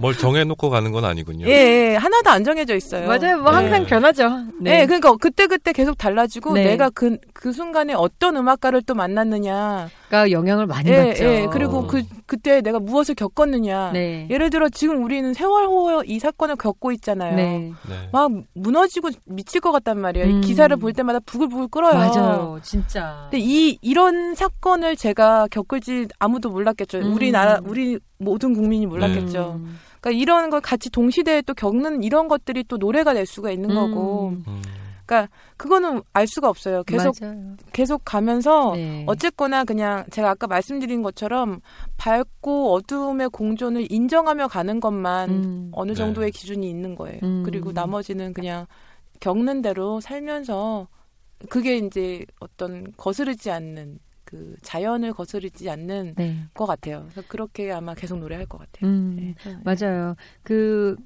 뭘 0.00 0.16
정해놓고 0.16 0.70
가는 0.70 0.92
건 0.92 1.04
아니군요. 1.04 1.46
예, 1.46 1.52
예, 1.92 1.96
하나도 1.96 2.30
안 2.30 2.44
정해져 2.44 2.74
있어요. 2.74 3.06
맞아요. 3.06 3.38
뭐 3.38 3.50
네. 3.50 3.56
항상 3.56 3.86
변하죠. 3.86 4.44
네. 4.60 4.86
그러니까 4.86 5.16
그때 5.16 5.46
그때 5.46 5.72
계속 5.72 5.96
달라지고 5.96 6.54
네. 6.54 6.64
내가 6.64 6.90
그 6.90 7.16
그 7.46 7.52
순간에 7.52 7.94
어떤 7.94 8.36
음악가를 8.36 8.82
또 8.82 8.94
만났느냐, 8.94 9.88
그러니까 10.08 10.30
영향을 10.32 10.66
많이 10.66 10.90
예, 10.90 11.10
받죠. 11.10 11.24
예, 11.24 11.46
그리고 11.52 11.86
그 11.86 12.02
그때 12.26 12.60
내가 12.60 12.80
무엇을 12.80 13.14
겪었느냐. 13.14 13.92
네. 13.92 14.26
예를 14.30 14.50
들어 14.50 14.68
지금 14.68 15.04
우리는 15.04 15.32
세월호 15.32 16.02
이 16.06 16.18
사건을 16.18 16.56
겪고 16.56 16.92
있잖아요. 16.92 17.36
네. 17.36 17.72
네. 17.88 18.08
막 18.10 18.32
무너지고 18.54 19.10
미칠 19.26 19.60
것 19.60 19.70
같단 19.70 20.00
말이에요. 20.00 20.26
음. 20.26 20.30
이 20.30 20.40
기사를 20.40 20.74
볼 20.76 20.92
때마다 20.92 21.20
부글부글 21.20 21.68
끓어요. 21.68 21.94
맞아요. 21.94 22.58
진짜. 22.62 23.28
근데 23.30 23.38
이 23.38 23.78
이런 23.80 24.34
사건을 24.34 24.96
제가 24.96 25.46
겪을지 25.50 26.08
아무도 26.18 26.50
몰랐겠죠. 26.50 26.98
음. 26.98 27.14
우리나라 27.14 27.60
우리 27.64 27.85
모든 28.18 28.54
국민이 28.54 28.86
몰랐겠죠. 28.86 29.60
음. 29.60 29.78
그러니까 30.00 30.22
이런 30.22 30.50
걸 30.50 30.60
같이 30.60 30.90
동시대에 30.90 31.42
또 31.42 31.54
겪는 31.54 32.02
이런 32.02 32.28
것들이 32.28 32.64
또 32.64 32.76
노래가 32.76 33.14
될 33.14 33.26
수가 33.26 33.50
있는 33.50 33.74
거고. 33.74 34.28
음. 34.30 34.44
음. 34.46 34.62
그러니까 35.06 35.32
그거는 35.56 36.02
알 36.12 36.26
수가 36.26 36.48
없어요. 36.48 36.82
계속 36.82 37.14
맞아요. 37.20 37.56
계속 37.72 38.02
가면서 38.04 38.72
네. 38.74 39.04
어쨌거나 39.06 39.64
그냥 39.64 40.04
제가 40.10 40.30
아까 40.30 40.48
말씀드린 40.48 41.00
것처럼 41.02 41.60
밝고 41.96 42.74
어두움의 42.74 43.30
공존을 43.30 43.86
인정하며 43.90 44.48
가는 44.48 44.80
것만 44.80 45.30
음. 45.30 45.68
어느 45.72 45.90
네. 45.90 45.94
정도의 45.94 46.32
기준이 46.32 46.68
있는 46.68 46.96
거예요. 46.96 47.20
음. 47.22 47.44
그리고 47.44 47.70
나머지는 47.70 48.34
그냥 48.34 48.66
겪는 49.20 49.62
대로 49.62 50.00
살면서 50.00 50.88
그게 51.48 51.76
이제 51.76 52.24
어떤 52.40 52.92
거스르지 52.96 53.50
않는 53.50 54.00
그 54.26 54.56
자연을 54.62 55.12
거스르지 55.14 55.70
않는 55.70 56.14
네. 56.16 56.36
것 56.52 56.66
같아요. 56.66 57.06
그래서 57.10 57.26
그렇게 57.28 57.70
아마 57.72 57.94
계속 57.94 58.18
노래할 58.18 58.44
것 58.46 58.58
같아요. 58.58 58.90
음. 58.90 59.16
네. 59.18 59.34
맞아요. 59.64 60.14
그 60.42 60.96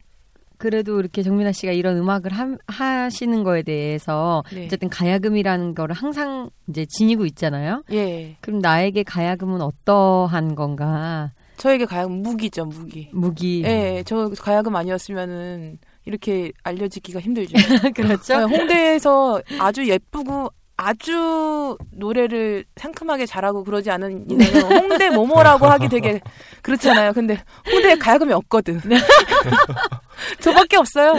그래도 0.56 0.98
이렇게 1.00 1.22
정민아 1.22 1.52
씨가 1.52 1.72
이런 1.72 1.96
음악을 1.98 2.32
함- 2.32 2.58
하시는 2.66 3.44
거에 3.44 3.62
대해서 3.62 4.42
네. 4.52 4.66
어쨌든 4.66 4.88
가야금이라는 4.90 5.74
거를 5.74 5.94
항상 5.94 6.50
이제 6.68 6.84
지니고 6.86 7.24
있잖아요. 7.26 7.82
예. 7.92 8.36
그럼 8.40 8.58
나에게 8.60 9.02
가야금은 9.04 9.60
어떠한 9.62 10.54
건가? 10.56 11.32
저에게 11.56 11.84
가야금 11.84 12.22
무기죠, 12.22 12.64
무기. 12.64 13.10
무기. 13.12 13.62
예, 13.64 14.02
저 14.06 14.30
가야금 14.38 14.74
아니었으면은 14.76 15.78
이렇게 16.06 16.52
알려지기가 16.62 17.20
힘들죠. 17.20 17.52
그렇죠. 17.94 18.38
네, 18.46 18.56
홍대에서 18.56 19.40
아주 19.58 19.86
예쁘고 19.88 20.48
아주 20.82 21.76
노래를 21.92 22.64
상큼하게 22.76 23.26
잘하고 23.26 23.64
그러지 23.64 23.90
않은 23.90 24.24
이는 24.30 24.46
홍대 24.62 25.10
모모라고 25.10 25.66
하기 25.66 25.88
되게 25.88 26.20
그렇잖아요. 26.62 27.12
근데 27.12 27.38
홍대에 27.70 27.96
가야금이 27.96 28.32
없거든. 28.32 28.80
저밖에 30.40 30.76
없어요. 30.78 31.14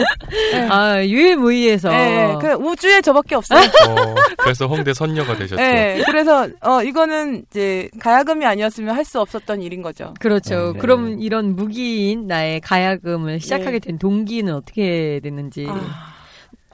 네. 0.52 0.68
아 0.68 1.00
유일무이해서. 1.04 1.90
네, 1.90 2.36
그 2.40 2.52
우주에 2.54 3.00
저밖에 3.02 3.36
없어요. 3.36 3.60
어, 3.60 4.14
그래서 4.38 4.66
홍대 4.66 4.92
선녀가 4.92 5.36
되셨죠. 5.36 5.56
네, 5.56 6.02
그래서 6.06 6.48
어 6.60 6.82
이거는 6.82 7.44
이제 7.50 7.88
가야금이 8.00 8.44
아니었으면 8.44 8.94
할 8.96 9.02
수 9.02 9.20
없었던 9.20 9.60
일인 9.62 9.82
거죠. 9.82 10.14
그렇죠. 10.20 10.72
네. 10.74 10.78
그럼 10.78 11.20
이런 11.20 11.56
무기인 11.56 12.28
나의 12.28 12.60
가야금을 12.60 13.40
시작하게 13.40 13.72
네. 13.72 13.78
된 13.80 13.98
동기는 13.98 14.54
어떻게 14.54 15.18
됐는지. 15.22 15.66
아, 15.68 16.12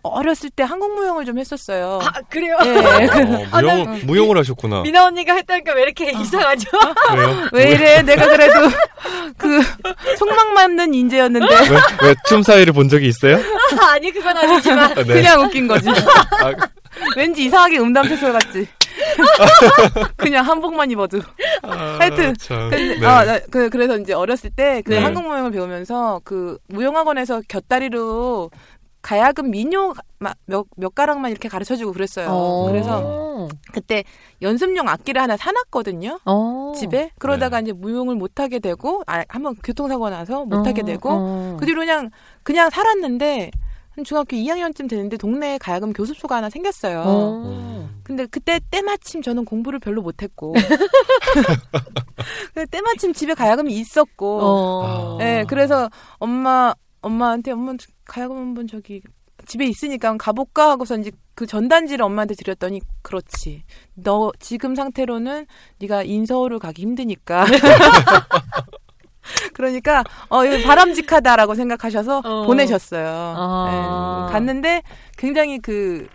어렸을 0.09 0.51
때 0.51 0.63
한국 0.63 0.95
무용을 0.95 1.25
좀 1.25 1.39
했었어요. 1.39 2.01
아, 2.03 2.21
그래요? 2.29 2.57
예. 2.65 2.69
어, 2.79 3.47
아, 3.53 3.61
나- 3.63 3.75
무용, 3.75 4.01
무용을 4.05 4.39
하셨구나. 4.39 4.83
미나 4.83 5.07
언니가 5.07 5.35
했다니까 5.35 5.75
왜 5.75 5.83
이렇게 5.83 6.11
이상하죠? 6.13 6.69
왜요? 7.17 7.49
왜 7.53 7.71
이래? 7.73 8.03
내가 8.03 8.27
그래도 8.29 8.55
그 9.37 9.61
속막 10.19 10.53
맞는 10.55 10.95
인재였는데 10.95 11.47
왜, 11.47 12.09
왜춤 12.09 12.43
사이를 12.43 12.73
본 12.73 12.89
적이 12.89 13.09
있어요? 13.09 13.39
아니 13.81 14.11
그건 14.11 14.37
아니지만. 14.37 14.79
아, 14.93 14.95
네. 14.95 15.05
그냥 15.05 15.41
웃긴 15.43 15.67
거지. 15.69 15.89
아, 15.89 16.53
왠지 17.17 17.45
이상하게 17.45 17.79
음담패설 17.79 18.33
같지. 18.33 18.67
그냥 20.17 20.45
한복만 20.45 20.91
입어도. 20.91 21.21
아, 21.63 21.97
하여튼, 22.01 22.35
참. 22.39 22.69
근데, 22.71 22.99
네. 22.99 23.07
아, 23.07 23.25
나, 23.25 23.39
그, 23.51 23.69
그래서 23.71 23.97
이제 23.97 24.13
어렸을 24.13 24.51
때그 24.51 24.91
네. 24.91 24.99
한국 24.99 25.25
무용을 25.27 25.51
배우면서 25.53 26.21
그 26.25 26.59
무용학원에서 26.69 27.43
곁다리로 27.49 28.51
가야금 29.09 29.51
민요 29.51 29.95
마- 30.19 30.35
몇, 30.45 30.67
몇 30.77 30.95
가락만 30.95 31.31
이렇게 31.31 31.49
가르쳐 31.49 31.77
주고 31.77 31.95
그랬어요. 31.95 32.29
어. 32.31 32.67
그래서 32.69 33.49
그때 33.73 34.05
연습용 34.43 34.87
악기를 34.87 35.23
하나 35.23 35.35
사놨거든요. 35.39 36.21
어. 36.27 36.73
집에. 36.77 37.11
그러다가 37.19 37.63
네. 37.63 37.71
이제 37.71 37.73
무용을 37.73 38.17
못하게 38.17 38.59
되고, 38.59 39.03
아, 39.07 39.25
한번 39.31 39.55
교통사고 39.65 40.11
나서 40.11 40.45
못하게 40.45 40.83
어, 40.83 40.85
되고, 40.85 41.09
어. 41.11 41.57
그 41.59 41.65
뒤로 41.65 41.81
그냥, 41.81 42.11
그냥 42.43 42.69
살았는데, 42.69 43.51
한 43.93 44.05
중학교 44.05 44.37
2학년쯤 44.37 44.91
되는데 44.91 45.17
동네에 45.17 45.57
가야금 45.57 45.95
교습소가 45.95 46.37
하나 46.37 46.51
생겼어요. 46.51 47.03
어. 47.07 47.89
근데 48.03 48.27
그때 48.27 48.61
때마침 48.71 49.23
저는 49.23 49.47
공부를 49.47 49.79
별로 49.79 50.03
못했고, 50.03 50.53
때마침 52.71 53.15
집에 53.15 53.33
가야금이 53.33 53.73
있었고, 53.73 54.41
어. 54.43 55.17
네, 55.19 55.45
그래서 55.49 55.89
엄마, 56.19 56.75
엄마한테 57.01 57.53
엄마 57.53 57.75
가야금 58.05 58.37
한번 58.37 58.67
저기 58.67 59.01
집에 59.47 59.65
있으니까 59.67 60.17
가볼까 60.17 60.71
하고서 60.71 60.99
이제 60.99 61.11
그 61.35 61.47
전단지를 61.47 62.05
엄마한테 62.05 62.35
드렸더니 62.35 62.81
그렇지. 63.03 63.63
너 63.95 64.33
지금 64.39 64.75
상태로는 64.75 65.47
네가 65.79 66.03
인서울을 66.03 66.59
가기 66.59 66.83
힘드니까. 66.83 67.47
그러니까 69.55 70.05
어 70.29 70.45
이거 70.45 70.67
바람직하다라고 70.67 71.55
생각하셔서 71.55 72.23
어. 72.25 72.47
보내셨어요. 72.47 73.09
아. 73.09 74.27
네, 74.27 74.33
갔는데 74.33 74.83
굉장히 75.17 75.59
그 75.59 76.09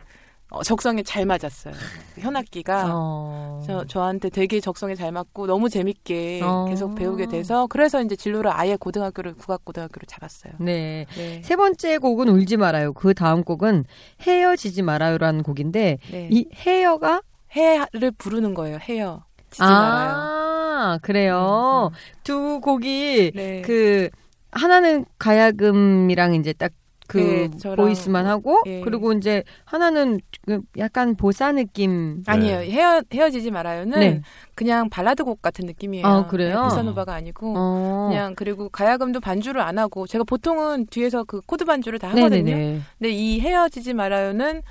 어, 0.54 0.62
적성에 0.62 1.02
잘 1.02 1.26
맞았어요. 1.26 1.74
그 2.14 2.22
현악기가 2.22 2.86
어. 2.94 3.64
저, 3.66 3.84
저한테 3.86 4.30
되게 4.30 4.60
적성에 4.60 4.94
잘 4.94 5.12
맞고 5.12 5.48
너무 5.48 5.68
재밌게 5.68 6.42
어. 6.44 6.66
계속 6.70 6.94
배우게 6.94 7.26
돼서 7.26 7.66
그래서 7.66 8.04
이제 8.04 8.16
진로를 8.16 8.52
아예 8.54 8.76
고등학교를 8.76 9.34
국악고등학교를 9.34 10.06
잡았어요. 10.06 10.54
네. 10.60 11.08
네. 11.18 11.42
세 11.44 11.56
번째 11.56 11.98
곡은 11.98 12.30
울지 12.30 12.58
말아요. 12.58 12.94
그 12.94 13.16
다음 13.16 13.44
곡은 13.44 13.86
헤어지지 14.22 14.84
말아요라는 14.84 15.42
곡인데 15.42 15.98
네. 16.12 16.30
이 16.32 16.48
헤어가 16.54 17.24
해를 17.56 18.12
부르는 18.12 18.54
거예요. 18.54 18.78
헤어. 18.80 19.24
지지 19.50 19.64
말아요. 19.64 20.12
아, 20.16 21.00
그래요. 21.02 21.90
두 22.24 22.60
곡이 22.62 23.32
네. 23.34 23.62
그 23.64 24.10
하나는 24.52 25.06
가야금이랑 25.18 26.36
이제 26.36 26.54
딱 26.54 26.72
그 27.08 27.18
네, 27.18 27.58
저랑 27.58 27.76
voice만 27.76 28.26
하고 28.26 28.62
예. 28.66 28.82
그리고 28.82 29.12
이제 29.14 29.44
하나는 29.66 30.20
그 30.46 30.62
약간 30.78 31.16
보사 31.16 31.52
느낌. 31.52 32.24
아니에요. 32.26 32.60
헤어 32.60 33.02
헤어지지 33.14 33.52
말아요는 33.52 34.00
네. 34.00 34.22
그냥 34.56 34.90
발라드 34.90 35.24
곡 35.24 35.42
같은 35.42 35.66
느낌이에요. 35.66 36.06
아, 36.06 36.28
그래요? 36.28 36.56
네, 36.56 36.64
보사노바가 36.64 37.14
아니고 37.14 37.54
어. 37.58 38.08
그냥 38.10 38.36
그리고 38.36 38.70
가야금도 38.70 39.20
반주를 39.20 39.62
안 39.62 39.78
하고 39.78 40.08
제가 40.08 40.24
보통은 40.24 40.88
뒤에서 40.88 41.24
그 41.24 41.42
코드 41.42 41.66
반주를 41.66 42.00
다 42.00 42.08
하거든요. 42.10 42.30
네네네. 42.30 42.82
근데 43.00 43.12
이 43.12 43.40
헤어지지 43.40 43.94
말아요는 43.94 44.62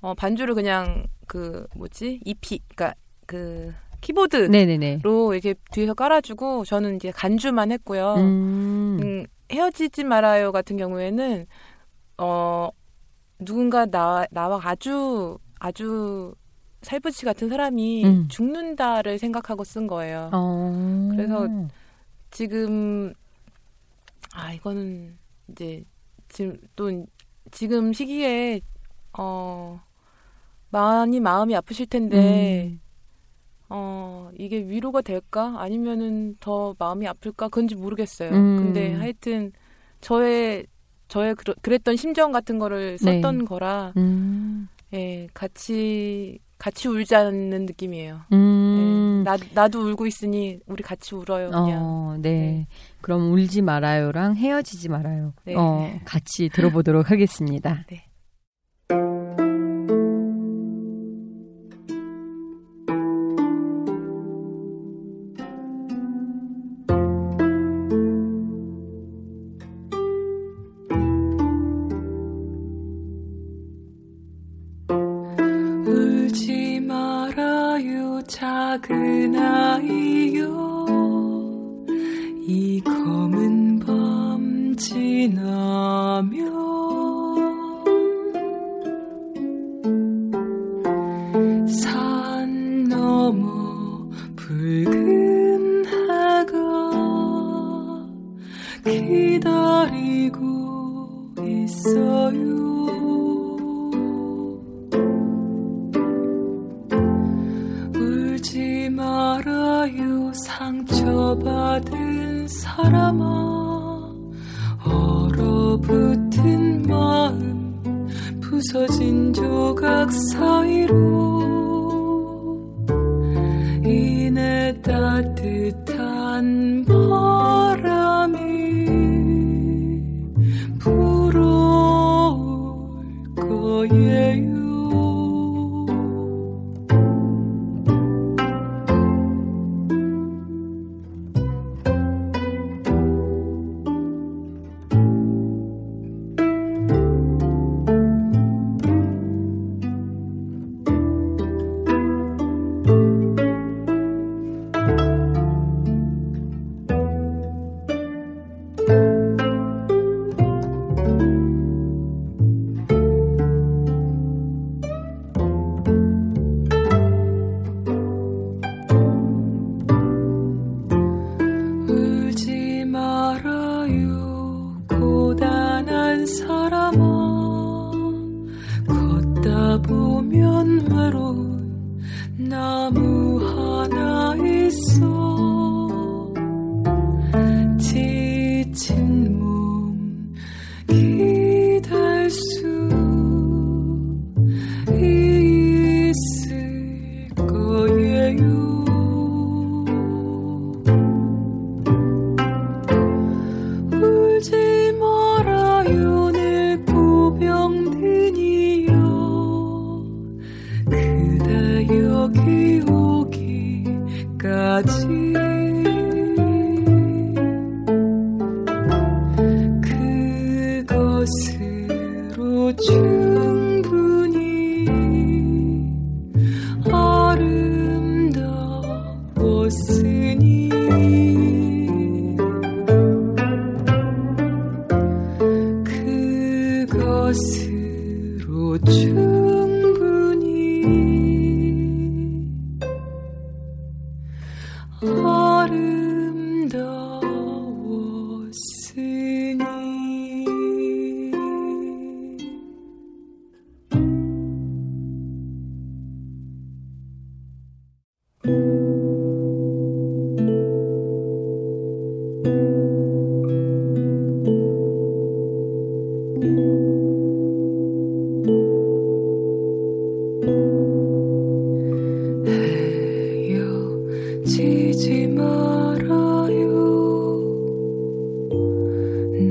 어, 0.00 0.14
반주를 0.14 0.54
그냥 0.54 1.06
그 1.26 1.66
뭐지 1.76 2.20
EP 2.24 2.60
그러니까 2.74 2.94
그 3.26 3.72
키보드로 4.00 4.48
네네네. 4.48 5.00
이렇게 5.04 5.54
뒤에서 5.72 5.94
깔아주고 5.94 6.64
저는 6.64 6.96
이제 6.96 7.10
간주만 7.10 7.72
했고요. 7.72 8.14
음. 8.18 8.98
음, 9.02 9.24
헤어지지 9.50 10.04
말아요 10.04 10.52
같은 10.52 10.76
경우에는 10.76 11.46
어 12.18 12.68
누군가 13.38 13.86
나 13.86 14.26
나와 14.30 14.60
아주 14.62 15.38
아주 15.58 16.34
살부치 16.82 17.24
같은 17.24 17.48
사람이 17.48 18.04
음. 18.04 18.28
죽는다를 18.28 19.18
생각하고 19.18 19.64
쓴 19.64 19.86
거예요. 19.86 20.30
어. 20.32 21.08
그래서 21.12 21.48
지금 22.30 23.12
아 24.32 24.52
이거는 24.52 25.16
이제 25.48 25.84
지금 26.28 26.56
또 26.76 27.06
지금 27.50 27.92
시기에 27.92 28.60
어 29.18 29.80
많이 30.70 31.20
마음이 31.20 31.54
아프실 31.56 31.86
텐데 31.86 32.70
음. 32.70 32.80
어 33.68 34.30
이게 34.38 34.58
위로가 34.58 35.00
될까 35.02 35.56
아니면은 35.58 36.36
더 36.40 36.74
마음이 36.78 37.06
아플까 37.08 37.48
그건지 37.48 37.74
모르겠어요. 37.74 38.30
음. 38.30 38.56
근데 38.56 38.94
하여튼 38.94 39.52
저의 40.00 40.66
저의 41.08 41.34
그러, 41.34 41.54
그랬던 41.62 41.96
심정 41.96 42.32
같은 42.32 42.58
거를 42.58 42.98
네. 43.00 43.20
썼던 43.20 43.44
거라 43.44 43.92
음. 43.96 44.68
예 44.92 45.28
같이 45.34 46.38
같이 46.58 46.88
울자는 46.88 47.66
느낌이에요. 47.66 48.22
음. 48.32 49.20
예, 49.20 49.30
나 49.30 49.36
나도 49.52 49.80
울고 49.90 50.06
있으니 50.06 50.58
우리 50.66 50.82
같이 50.82 51.14
울어요 51.14 51.50
그냥. 51.50 51.82
어, 51.82 52.16
네. 52.18 52.30
네. 52.30 52.66
그럼 53.02 53.32
울지 53.32 53.62
말아요랑 53.62 54.36
헤어지지 54.36 54.88
말아요. 54.88 55.34
네. 55.44 55.54
어, 55.56 55.98
같이 56.04 56.48
들어보도록 56.48 57.10
하겠습니다. 57.10 57.84
네. 57.88 58.06
이 82.48 82.80
검은 82.80 83.55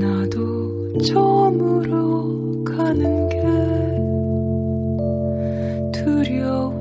나도 0.06 0.98
처음으로 0.98 2.62
가는 2.64 3.28
게 3.28 3.42
두려워. 5.92 6.75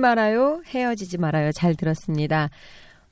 말아요, 0.00 0.62
헤어지지 0.66 1.18
말아요. 1.18 1.52
잘 1.52 1.74
들었습니다. 1.76 2.50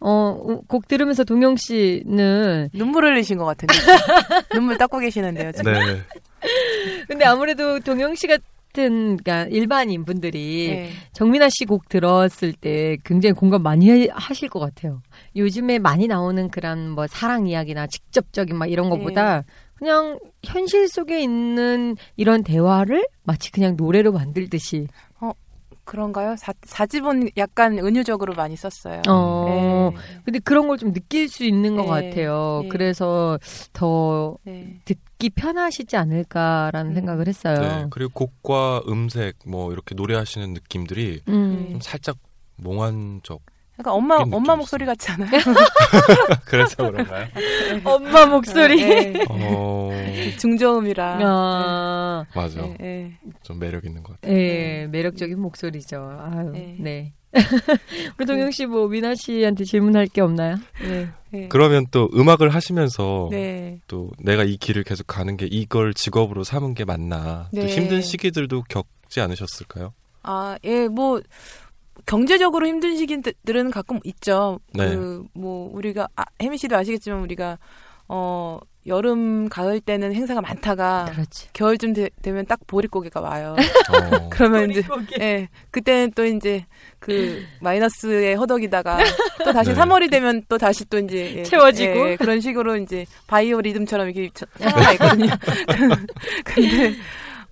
어, 0.00 0.60
곡 0.68 0.86
들으면서 0.88 1.24
동영 1.24 1.56
씨는 1.56 2.70
눈물 2.72 3.04
흘리신 3.04 3.36
것 3.36 3.44
같은데 3.44 3.74
눈물 4.54 4.78
닦고 4.78 4.98
계시는데요 5.00 5.50
지금. 5.52 5.72
네. 5.72 6.02
근데 7.08 7.24
아무래도 7.24 7.80
동영 7.80 8.14
씨 8.14 8.28
같은 8.28 9.16
그러니까 9.16 9.44
일반인 9.50 10.04
분들이 10.04 10.68
네. 10.68 10.90
정민아 11.12 11.48
씨 11.50 11.64
곡 11.64 11.88
들었을 11.88 12.52
때 12.52 12.96
굉장히 13.04 13.32
공감 13.32 13.62
많이 13.62 14.06
하실 14.08 14.48
것 14.48 14.60
같아요. 14.60 15.02
요즘에 15.34 15.80
많이 15.80 16.06
나오는 16.06 16.48
그런 16.48 16.90
뭐 16.90 17.06
사랑 17.08 17.48
이야기나 17.48 17.88
직접적인 17.88 18.56
막 18.56 18.70
이런 18.70 18.90
것보다 18.90 19.42
그냥 19.74 20.18
현실 20.44 20.88
속에 20.88 21.20
있는 21.20 21.96
이런 22.16 22.42
대화를 22.44 23.06
마치 23.24 23.50
그냥 23.50 23.74
노래로 23.76 24.12
만들듯이 24.12 24.86
그런가요? 25.88 26.36
사, 26.36 26.52
사집은 26.64 27.30
약간 27.38 27.78
은유적으로 27.78 28.34
많이 28.34 28.56
썼어요. 28.56 29.00
어. 29.08 29.90
네. 29.94 29.96
근데 30.24 30.38
그런 30.38 30.68
걸 30.68 30.76
좀 30.78 30.92
느낄 30.92 31.28
수 31.28 31.44
있는 31.44 31.74
것 31.76 31.82
네. 31.98 32.10
같아요. 32.10 32.60
네. 32.62 32.68
그래서 32.68 33.38
더 33.72 34.36
네. 34.44 34.78
듣기 34.84 35.30
편하시지 35.30 35.96
않을까라는 35.96 36.92
음. 36.92 36.94
생각을 36.94 37.24
네. 37.24 37.30
했어요. 37.30 37.88
그리고 37.90 38.12
곡과 38.12 38.82
음색 38.86 39.38
뭐 39.46 39.72
이렇게 39.72 39.94
노래하시는 39.94 40.52
느낌들이 40.52 41.22
음. 41.28 41.68
좀 41.72 41.80
살짝 41.80 42.16
몽환적. 42.56 43.40
그러니까 43.78 43.92
엄마 43.92 44.16
엄마 44.16 44.38
있어요. 44.38 44.56
목소리 44.56 44.84
같지 44.86 45.10
않아요? 45.12 45.30
그래서 46.46 46.76
그런가요? 46.90 47.28
엄마 47.84 48.26
목소리. 48.26 48.76
네, 48.84 49.12
네. 49.12 49.24
어, 49.30 49.90
중저음이라. 50.38 51.18
아, 51.22 52.24
맞아. 52.34 52.60
네, 52.62 52.76
네. 52.80 53.18
좀 53.42 53.58
매력 53.60 53.84
있는 53.84 54.02
것 54.02 54.20
같아요. 54.20 54.36
예, 54.36 54.88
매력적인 54.90 55.40
목소리죠. 55.40 55.96
아유, 56.20 56.50
네. 56.52 56.76
네. 56.80 57.12
우리 58.18 58.26
동영 58.26 58.50
씨 58.50 58.66
뭐 58.66 58.88
미나 58.88 59.14
씨한테 59.14 59.64
질문할 59.64 60.06
게 60.08 60.22
없나요? 60.22 60.56
네. 60.82 61.08
네. 61.30 61.46
그러면 61.48 61.86
또 61.92 62.08
음악을 62.14 62.48
하시면서 62.48 63.28
네. 63.30 63.78
또 63.86 64.10
내가 64.18 64.42
이 64.44 64.56
길을 64.56 64.82
계속 64.82 65.06
가는 65.06 65.36
게 65.36 65.46
이걸 65.46 65.94
직업으로 65.94 66.42
삼은 66.42 66.74
게 66.74 66.84
맞나? 66.84 67.48
또 67.54 67.60
네. 67.60 67.66
힘든 67.68 68.00
시기들도 68.02 68.64
겪지 68.68 69.20
않으셨을까요? 69.20 69.92
아, 70.24 70.56
예, 70.64 70.88
뭐 70.88 71.20
경제적으로 72.06 72.66
힘든 72.66 72.96
시기들은 72.96 73.70
가끔 73.70 74.00
있죠. 74.04 74.60
네. 74.74 74.94
그뭐 74.96 75.70
우리가 75.74 76.08
아, 76.16 76.24
혜미 76.40 76.56
씨도 76.58 76.76
아시겠지만 76.76 77.20
우리가 77.20 77.58
어 78.08 78.58
여름 78.86 79.50
가을 79.50 79.80
때는 79.80 80.14
행사가 80.14 80.40
많다가 80.40 81.10
그렇지. 81.12 81.48
겨울쯤 81.52 81.92
되, 81.92 82.08
면딱 82.24 82.60
보릿고개가 82.66 83.20
와요. 83.20 83.54
어, 83.58 84.28
그러면 84.30 84.70
이제 84.70 84.82
예, 85.20 85.48
그때는 85.70 86.12
또 86.16 86.24
이제 86.24 86.64
그 86.98 87.42
마이너스에 87.60 88.32
허덕이다가 88.34 88.98
또 89.44 89.52
다시 89.52 89.74
네. 89.74 89.76
3월이 89.76 90.10
되면 90.10 90.42
또 90.48 90.56
다시 90.56 90.86
또 90.88 90.98
이제 90.98 91.34
예, 91.38 91.42
채워지고. 91.42 92.10
예, 92.12 92.16
그런 92.16 92.40
식으로 92.40 92.76
이제 92.78 93.04
바이오 93.26 93.60
리듬처럼 93.60 94.08
이렇게 94.08 94.30
저- 94.32 94.46
상황가 94.58 94.92
있거든요. 94.92 95.32
근데 96.44 96.94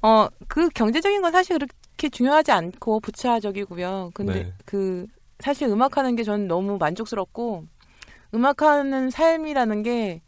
어 0.03 0.29
그 0.49 0.69
경제적인 0.71 1.21
건 1.21 1.33
사실 1.33 1.59
그렇게 1.97 2.11
중요하지 2.11 2.53
않고 2.53 3.01
부차적이고요. 3.01 4.11
근데 4.15 4.45
네. 4.45 4.53
그 4.65 5.07
사실 5.41 5.69
음악하는 5.69 6.15
게 6.15 6.23
저는 6.23 6.47
너무 6.47 6.77
만족스럽고 6.79 7.65
음악하는 8.35 9.11
삶이라는 9.11 9.83
게 9.83 10.23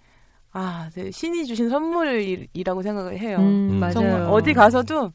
아, 0.50 0.90
네, 0.94 1.10
신이 1.10 1.44
주신 1.46 1.68
선물이라고 1.68 2.82
생각을 2.82 3.18
해요. 3.18 3.36
음, 3.38 3.70
음. 3.70 3.80
맞아요. 3.80 3.92
정말 3.92 4.22
어디 4.22 4.54
가서도 4.54 5.12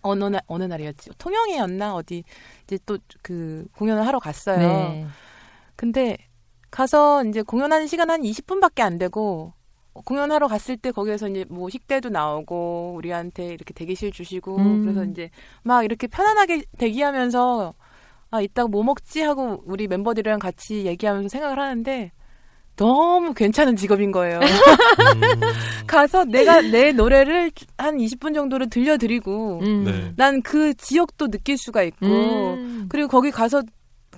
어느 0.00 0.24
날 0.24 0.40
어느 0.46 0.64
날이었지 0.64 1.10
통영이었나 1.18 1.94
어디 1.94 2.24
이제 2.64 2.78
또 2.86 2.96
그 3.22 3.66
공연을 3.76 4.06
하러 4.06 4.18
갔어요. 4.18 4.58
네. 4.58 5.06
근데 5.74 6.16
가서 6.70 7.24
이제 7.24 7.42
공연하는 7.42 7.86
시간 7.86 8.08
한 8.10 8.22
20분밖에 8.22 8.80
안 8.80 8.98
되고 8.98 9.52
공연하러 10.04 10.48
갔을 10.48 10.76
때 10.76 10.90
거기에서 10.90 11.28
이제 11.28 11.44
뭐 11.48 11.68
식대도 11.70 12.08
나오고 12.08 12.94
우리한테 12.96 13.48
이렇게 13.48 13.72
대기실 13.74 14.12
주시고 14.12 14.56
음. 14.56 14.82
그래서 14.82 15.04
이제 15.04 15.30
막 15.62 15.84
이렇게 15.84 16.06
편안하게 16.06 16.64
대기하면서 16.78 17.74
아 18.30 18.40
이따가 18.40 18.68
뭐 18.68 18.82
먹지 18.82 19.22
하고 19.22 19.62
우리 19.66 19.86
멤버들이랑 19.88 20.38
같이 20.38 20.84
얘기하면서 20.86 21.28
생각을 21.28 21.58
하는데 21.58 22.12
너무 22.76 23.32
괜찮은 23.32 23.76
직업인 23.76 24.12
거예요. 24.12 24.38
음, 24.38 25.40
가서 25.86 26.24
내가 26.24 26.60
내 26.60 26.92
노래를 26.92 27.50
한 27.78 27.96
20분 27.96 28.34
정도를 28.34 28.68
들려드리고 28.68 29.60
음. 29.62 29.84
네. 29.84 30.12
난그 30.16 30.74
지역도 30.74 31.28
느낄 31.28 31.56
수가 31.56 31.82
있고 31.84 32.06
음. 32.06 32.86
그리고 32.90 33.08
거기 33.08 33.30
가서 33.30 33.62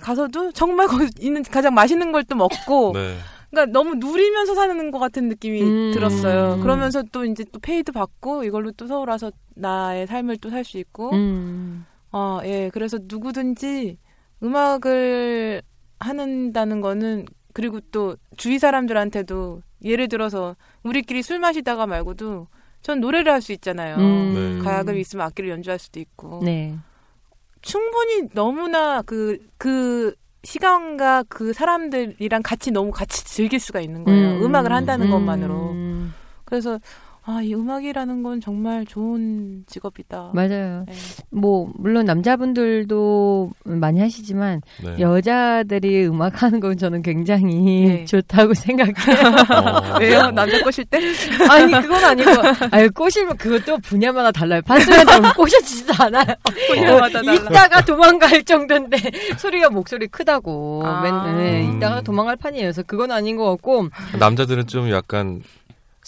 가서도 0.01 0.51
정말 0.51 0.87
거기 0.87 1.07
있는 1.19 1.43
가장 1.43 1.73
맛있는 1.73 2.11
걸 2.11 2.23
또 2.23 2.35
먹고 2.35 2.91
네. 2.93 3.15
그러니까 3.51 3.71
너무 3.71 3.95
누리면서 3.95 4.53
사는 4.55 4.91
것 4.91 4.99
같은 4.99 5.27
느낌이 5.27 5.61
음. 5.63 5.91
들었어요. 5.93 6.59
그러면서 6.61 7.03
또 7.11 7.25
이제 7.25 7.43
또 7.51 7.59
페이도 7.59 7.91
받고 7.93 8.43
이걸로 8.43 8.71
또 8.71 8.85
서울 8.87 9.09
와서 9.09 9.31
나의 9.55 10.07
삶을 10.07 10.37
또 10.37 10.49
살 10.49 10.63
수 10.63 10.77
있고 10.77 11.11
음. 11.13 11.85
어, 12.11 12.39
예. 12.43 12.69
그래서 12.73 12.97
누구든지 13.01 13.97
음악을 14.43 15.61
하는다는 15.99 16.81
거는 16.81 17.25
그리고 17.53 17.79
또 17.91 18.15
주위 18.37 18.59
사람들한테도 18.59 19.61
예를 19.83 20.07
들어서 20.07 20.55
우리끼리 20.83 21.21
술 21.23 21.39
마시다가 21.39 21.87
말고도 21.87 22.47
전 22.81 22.99
노래를 23.01 23.31
할 23.31 23.41
수 23.41 23.51
있잖아요. 23.53 23.97
음. 23.97 24.59
네. 24.59 24.63
가야금이 24.63 24.99
있으면 25.01 25.25
악기를 25.25 25.49
연주할 25.49 25.79
수도 25.79 25.99
있고 25.99 26.41
네. 26.43 26.77
충분히 27.61 28.29
너무나 28.33 29.01
그, 29.01 29.37
그 29.57 30.13
시간과 30.43 31.23
그 31.27 31.53
사람들이랑 31.53 32.41
같이 32.43 32.71
너무 32.71 32.91
같이 32.91 33.25
즐길 33.25 33.59
수가 33.59 33.81
있는 33.81 34.03
거예요. 34.03 34.29
음. 34.29 34.55
악을 34.55 34.71
한다는 34.71 35.07
음. 35.07 35.11
것만으로. 35.11 35.75
그래서 36.45 36.79
아, 37.31 37.43
이 37.43 37.53
음악이라는 37.53 38.23
건 38.23 38.41
정말 38.41 38.87
좋은 38.87 39.63
직업이다. 39.67 40.31
맞아요. 40.33 40.83
네. 40.87 40.93
뭐 41.29 41.71
물론 41.75 42.05
남자분들도 42.05 43.51
많이 43.65 43.99
하시지만 43.99 44.63
네. 44.83 44.99
여자들이 44.99 46.07
음악 46.07 46.41
하는 46.41 46.59
건 46.59 46.75
저는 46.75 47.03
굉장히 47.03 47.87
네. 47.87 48.05
좋다고 48.05 48.55
생각해요. 48.55 49.27
어, 49.53 49.97
왜요? 50.01 50.31
남자 50.31 50.59
꼬실 50.63 50.85
때? 50.85 50.97
아니 51.51 51.71
그건 51.71 52.03
아니고, 52.03 52.31
아유 52.71 52.89
꼬시면 52.91 53.37
그것도 53.37 53.77
분야마다 53.77 54.31
달라요. 54.31 54.61
판소리한테 54.65 55.29
꼬셔지지도 55.37 55.93
않아요. 56.05 56.25
분야마다 56.67 57.19
어, 57.19 57.21
달라. 57.21 57.33
이따가 57.35 57.85
도망갈 57.85 58.43
정도인데 58.43 58.97
소리가 59.37 59.69
목소리 59.69 60.07
크다고. 60.07 60.81
아. 60.83 61.01
맨, 61.03 61.37
네, 61.37 61.63
음. 61.63 61.77
이따가 61.77 62.01
도망갈 62.01 62.37
판이에요. 62.37 62.63
그래서 62.63 62.81
그건 62.81 63.11
아닌 63.11 63.35
것 63.37 63.45
같고. 63.51 63.89
남자들은 64.17 64.65
좀 64.65 64.89
약간 64.89 65.43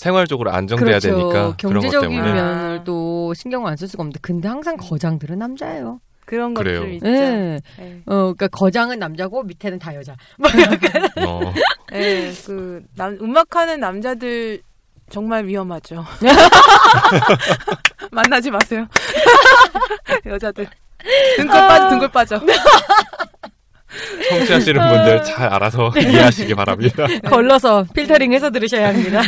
생활적으로 0.05 0.51
안정돼야 0.51 0.97
그렇죠. 0.97 1.09
되니까 1.09 1.29
그런 1.29 1.53
것 1.55 1.57
경제적인 1.81 2.09
때문에 2.09 2.33
면- 2.33 2.35
면을 2.35 2.83
또 2.83 3.33
신경을 3.35 3.69
안쓸 3.69 3.87
수가 3.87 4.01
없는데 4.01 4.19
근데 4.21 4.47
항상 4.47 4.75
거장들은 4.77 5.37
남자예요. 5.37 5.99
그런 6.25 6.53
것 6.55 6.63
그래요. 6.63 6.79
좀 6.81 6.91
있죠. 6.93 7.07
예. 7.07 7.59
예. 7.79 8.01
어, 8.07 8.15
그러니까 8.33 8.47
거장은 8.47 8.97
남자고 8.97 9.43
밑에는 9.43 9.77
다 9.77 9.93
여자. 9.93 10.15
막 10.39 10.51
약간 10.59 11.07
어, 11.27 11.53
예, 11.93 12.31
그, 12.45 12.81
남, 12.95 13.15
음악하는 13.21 13.79
남자들 13.79 14.61
정말 15.09 15.45
위험하죠. 15.45 16.03
만나지 18.11 18.49
마세요. 18.49 18.87
여자들. 20.25 20.67
등골 21.37 21.47
빠져, 21.59 21.89
등골 21.89 22.07
빠져. 22.11 22.39
청취하시는 24.29 24.81
분들 24.89 25.23
잘 25.23 25.47
알아서 25.53 25.91
이해하시기 25.97 26.55
바랍니다. 26.55 27.05
걸러서 27.27 27.85
필터링해서 27.93 28.49
들으셔야 28.51 28.89
합니다. 28.89 29.21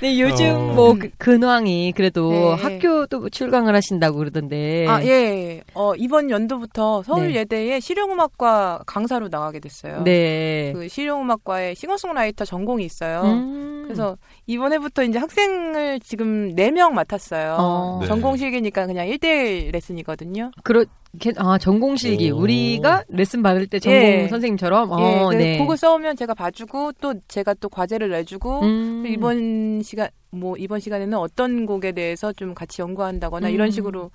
네, 0.00 0.18
요즘 0.20 0.46
어. 0.54 0.58
뭐 0.74 0.94
그- 0.98 1.10
근황이 1.18 1.92
그래도 1.94 2.30
네. 2.56 2.62
학교도 2.62 3.28
출강을 3.30 3.74
하신다고 3.74 4.18
그러던데. 4.18 4.86
아, 4.88 5.02
예. 5.04 5.62
어, 5.74 5.94
이번 5.96 6.30
연도부터 6.30 7.02
네. 7.02 7.06
서울예대에 7.06 7.80
실용음악과 7.80 8.80
강사로 8.86 9.28
나가게 9.28 9.60
됐어요. 9.60 10.02
네. 10.04 10.72
그 10.74 10.88
실용음악과에 10.88 11.74
싱어송라이터 11.74 12.44
전공이 12.44 12.84
있어요. 12.84 13.22
음. 13.24 13.79
그래서 13.94 14.16
이번 14.46 14.72
해부터 14.72 15.02
이제 15.04 15.18
학생을 15.18 16.00
지금 16.00 16.54
4명 16.54 16.92
맡았어요. 16.92 17.56
어. 17.58 17.98
네. 18.00 18.06
전공 18.08 18.36
실기니까 18.36 18.86
그냥 18.86 19.06
1대1 19.06 19.72
레슨이거든요. 19.72 20.50
그렇 20.62 20.84
걔- 21.18 21.32
아 21.38 21.58
전공 21.58 21.96
실기 21.96 22.30
오. 22.30 22.36
우리가 22.38 23.02
레슨 23.08 23.42
받을 23.42 23.66
때 23.66 23.78
전공 23.80 24.00
예. 24.00 24.28
선생님처럼 24.28 24.90
예, 25.00 25.20
어, 25.22 25.28
그 25.30 25.34
네. 25.34 25.58
곡을 25.58 25.76
써오면 25.76 26.16
제가 26.16 26.34
봐주고 26.34 26.92
또 27.00 27.14
제가 27.26 27.54
또 27.54 27.68
과제를 27.68 28.10
내주고 28.10 28.60
음. 28.60 29.04
이번 29.08 29.82
시간 29.82 30.08
뭐 30.30 30.56
이번 30.56 30.78
시간에는 30.78 31.18
어떤 31.18 31.66
곡에 31.66 31.90
대해서 31.92 32.32
좀 32.32 32.54
같이 32.54 32.80
연구한다거나 32.82 33.48
음. 33.48 33.52
이런 33.52 33.70
식으로 33.72 34.12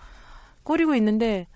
꾸리고 0.64 0.96
있는데 0.96 1.48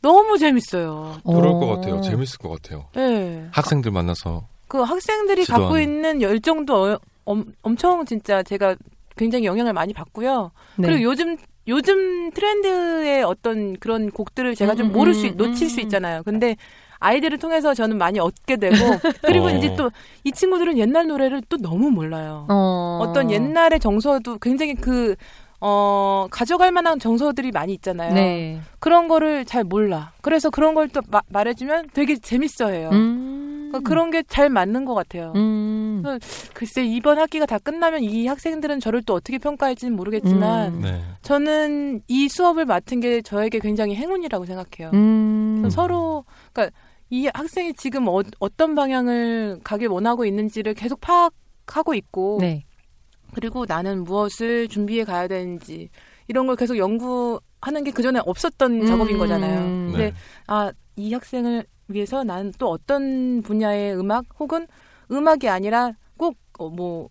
너무 0.00 0.38
재밌어요. 0.38 1.16
그럴 1.24 1.46
어. 1.48 1.58
것 1.58 1.66
같아요. 1.66 2.00
재밌을 2.00 2.38
것 2.38 2.48
같아요. 2.48 2.86
예. 2.96 3.46
학생들 3.52 3.90
만나서 3.92 4.48
그 4.68 4.78
학생들이 4.80 5.44
갖고 5.44 5.64
지도하는. 5.76 5.82
있는 5.82 6.22
열정도 6.22 6.92
어- 6.94 6.98
엄, 7.24 7.52
엄청 7.62 8.04
진짜 8.04 8.42
제가 8.42 8.76
굉장히 9.16 9.44
영향을 9.44 9.72
많이 9.72 9.92
받고요. 9.92 10.50
네. 10.76 10.88
그리고 10.88 11.02
요즘 11.02 11.36
요즘 11.68 12.30
트렌드의 12.32 13.22
어떤 13.22 13.76
그런 13.78 14.10
곡들을 14.10 14.54
제가 14.56 14.74
좀 14.74 14.88
음, 14.88 14.92
모를 14.92 15.14
수 15.14 15.26
음, 15.26 15.36
놓칠 15.36 15.70
수 15.70 15.80
음. 15.80 15.82
있잖아요. 15.84 16.22
근데 16.24 16.56
아이들을 16.98 17.38
통해서 17.38 17.74
저는 17.74 17.98
많이 17.98 18.18
얻게 18.20 18.56
되고 18.56 18.74
그리고 19.22 19.46
어. 19.46 19.50
이제 19.50 19.74
또 19.76 19.90
이 20.24 20.32
친구들은 20.32 20.78
옛날 20.78 21.06
노래를 21.06 21.42
또 21.48 21.56
너무 21.58 21.90
몰라요. 21.90 22.46
어. 22.48 22.98
어떤 23.02 23.30
옛날의 23.30 23.78
정서도 23.80 24.38
굉장히 24.38 24.74
그 24.74 25.14
어, 25.60 26.26
가져갈 26.30 26.72
만한 26.72 26.98
정서들이 26.98 27.52
많이 27.52 27.72
있잖아요. 27.74 28.14
네. 28.14 28.60
그런 28.80 29.06
거를 29.06 29.44
잘 29.44 29.62
몰라. 29.62 30.10
그래서 30.20 30.50
그런 30.50 30.74
걸 30.74 30.88
또 30.88 31.00
말해주면 31.28 31.90
되게 31.92 32.16
재밌어 32.16 32.68
해요. 32.68 32.90
음. 32.92 33.51
그러니까 33.72 33.88
그런 33.88 34.10
게 34.10 34.22
잘 34.28 34.48
맞는 34.48 34.84
것 34.84 34.94
같아요. 34.94 35.32
음. 35.36 36.02
글쎄, 36.54 36.84
이번 36.84 37.18
학기가 37.18 37.46
다 37.46 37.58
끝나면 37.58 38.02
이 38.02 38.26
학생들은 38.26 38.80
저를 38.80 39.02
또 39.02 39.14
어떻게 39.14 39.38
평가할지는 39.38 39.94
모르겠지만, 39.96 40.74
음. 40.74 40.80
네. 40.82 41.00
저는 41.22 42.02
이 42.08 42.28
수업을 42.28 42.64
맡은 42.64 43.00
게 43.00 43.20
저에게 43.22 43.58
굉장히 43.58 43.94
행운이라고 43.94 44.44
생각해요. 44.46 44.90
음. 44.94 45.68
서로, 45.70 46.24
그러니까 46.52 46.74
이 47.10 47.28
학생이 47.32 47.74
지금 47.74 48.08
어, 48.08 48.22
어떤 48.38 48.74
방향을 48.74 49.60
가길 49.64 49.88
원하고 49.88 50.24
있는지를 50.24 50.74
계속 50.74 51.00
파악하고 51.00 51.94
있고, 51.94 52.38
네. 52.40 52.64
그리고 53.34 53.64
나는 53.66 54.04
무엇을 54.04 54.68
준비해 54.68 55.04
가야 55.04 55.28
되는지, 55.28 55.88
이런 56.28 56.46
걸 56.46 56.56
계속 56.56 56.78
연구하는 56.78 57.84
게 57.84 57.90
그전에 57.90 58.20
없었던 58.24 58.86
작업인 58.86 59.18
거잖아요. 59.18 59.60
음. 59.60 59.88
근데 59.90 60.10
네. 60.10 60.14
아, 60.46 60.72
이 60.96 61.12
학생을 61.12 61.64
위해서 61.94 62.24
나는 62.24 62.52
또 62.58 62.70
어떤 62.70 63.42
분야의 63.42 63.96
음악 63.96 64.26
혹은 64.38 64.66
음악이 65.10 65.48
아니라 65.48 65.92
꼭 66.16 66.36
뭐 66.70 67.08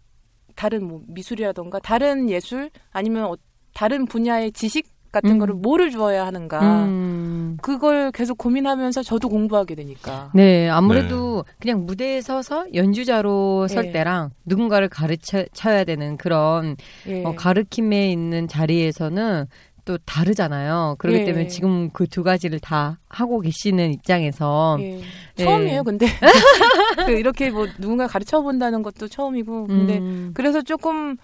다른 0.56 0.86
뭐 0.86 1.02
미술이라던가 1.08 1.80
다른 1.80 2.30
예술 2.30 2.70
아니면 2.92 3.26
어, 3.26 3.36
다른 3.74 4.06
분야의 4.06 4.52
지식 4.52 4.88
같은 5.12 5.32
음. 5.32 5.40
거를 5.40 5.56
뭐를 5.56 5.92
주어야 5.92 6.26
하는가 6.26 6.86
음. 6.86 7.58
그걸 7.62 8.12
계속 8.14 8.38
고민하면서 8.38 9.04
저도 9.04 9.28
공부하게 9.28 9.76
되니까 9.76 10.32
네, 10.34 10.70
아무래도 10.70 11.44
그냥 11.60 11.86
무대에 11.86 12.22
서서 12.22 12.74
연주자로 12.74 13.68
설 13.68 13.88
예. 13.88 13.92
때랑 13.92 14.30
누군가를 14.46 14.88
가르쳐야 14.88 15.84
되는 15.84 16.16
그런 16.16 16.78
예. 17.08 17.26
어, 17.26 17.34
가르침에 17.36 18.10
있는 18.10 18.48
자리에서는 18.48 19.48
또 19.86 19.98
다르잖아요. 20.06 20.96
그렇기 21.00 21.20
예. 21.20 21.26
때문에 21.26 21.48
지금 21.48 21.90
그 21.90 22.12
두 22.12 22.24
가지를 22.24 22.60
다 22.60 23.00
하고 23.08 23.40
계시는 23.40 23.94
입장에서 23.94 24.78
예. 24.82 25.02
예. 25.40 25.44
처음이에요 25.44 25.84
근데 25.84 26.06
그 27.08 27.14
이렇게 27.14 27.50
뭐 27.50 27.66
누군가 27.80 28.06
가르쳐 28.06 28.42
본다는 28.42 28.84
것도 28.84 29.08
처음이고 29.08 29.68
근데 29.68 29.98
음, 29.98 30.32
그래서 30.34 30.62
조금 30.62 31.16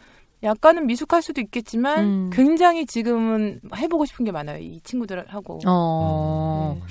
약간은 0.44 0.88
미숙할 0.88 1.22
수도 1.22 1.42
있겠지만 1.42 2.06
음. 2.06 2.30
굉장히 2.32 2.86
지금은 2.86 3.60
해보고 3.76 4.06
싶은 4.06 4.24
게 4.24 4.32
많아요 4.32 4.60
이 4.60 4.80
친구들하고 4.82 5.60
어, 5.68 6.82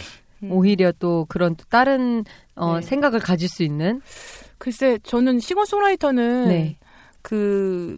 음. 0.43 0.53
오히려 0.53 0.93
또 0.99 1.25
그런 1.29 1.57
또 1.57 1.64
다른 1.71 2.23
어, 2.55 2.77
네. 2.77 2.83
생각을 2.83 3.19
가질 3.21 3.49
수 3.49 3.62
있는 3.62 4.03
글쎄 4.59 4.99
저는 5.05 5.41
싱어송라이터는 5.41 6.49
네. 6.49 6.77
그 7.23 7.97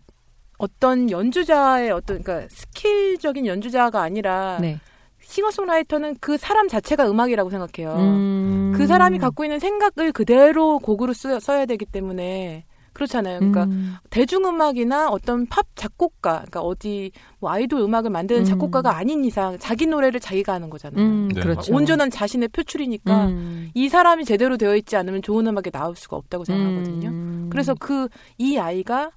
어떤 0.58 1.10
연주자의 1.10 1.90
어떤 1.90 2.22
그러니까 2.22 2.48
스킬적인 2.50 3.46
연주자가 3.46 4.02
아니라 4.02 4.58
네. 4.60 4.78
싱어송라이터는 5.20 6.16
그 6.20 6.36
사람 6.36 6.68
자체가 6.68 7.08
음악이라고 7.10 7.50
생각해요. 7.50 7.96
음. 7.96 8.72
그 8.74 8.86
사람이 8.86 9.18
갖고 9.18 9.44
있는 9.44 9.58
생각을 9.58 10.12
그대로 10.12 10.78
곡으로 10.78 11.12
쓰, 11.12 11.38
써야 11.40 11.66
되기 11.66 11.84
때문에 11.84 12.64
그렇잖아요. 12.94 13.38
그러니까 13.38 13.64
음. 13.64 13.94
대중음악이나 14.10 15.08
어떤 15.10 15.46
팝 15.46 15.66
작곡가, 15.76 16.38
그러니까 16.38 16.60
어디 16.60 17.12
뭐 17.38 17.50
아이돌 17.50 17.80
음악을 17.80 18.10
만드는 18.10 18.42
음. 18.42 18.44
작곡가가 18.44 18.96
아닌 18.96 19.24
이상 19.24 19.56
자기 19.60 19.86
노래를 19.86 20.18
자기가 20.18 20.54
하는 20.54 20.68
거잖아요. 20.68 21.04
음, 21.04 21.28
네. 21.32 21.40
그렇죠. 21.40 21.72
온전한 21.72 22.10
자신의 22.10 22.48
표출이니까 22.48 23.26
음. 23.26 23.70
이 23.74 23.88
사람이 23.88 24.24
제대로 24.24 24.56
되어 24.56 24.74
있지 24.74 24.96
않으면 24.96 25.22
좋은 25.22 25.46
음악이 25.46 25.70
나올 25.70 25.94
수가 25.94 26.16
없다고 26.16 26.44
생각하거든요. 26.44 27.08
음. 27.10 27.48
그래서 27.50 27.74
그 27.74 28.08
이 28.38 28.58
아이가 28.58 29.12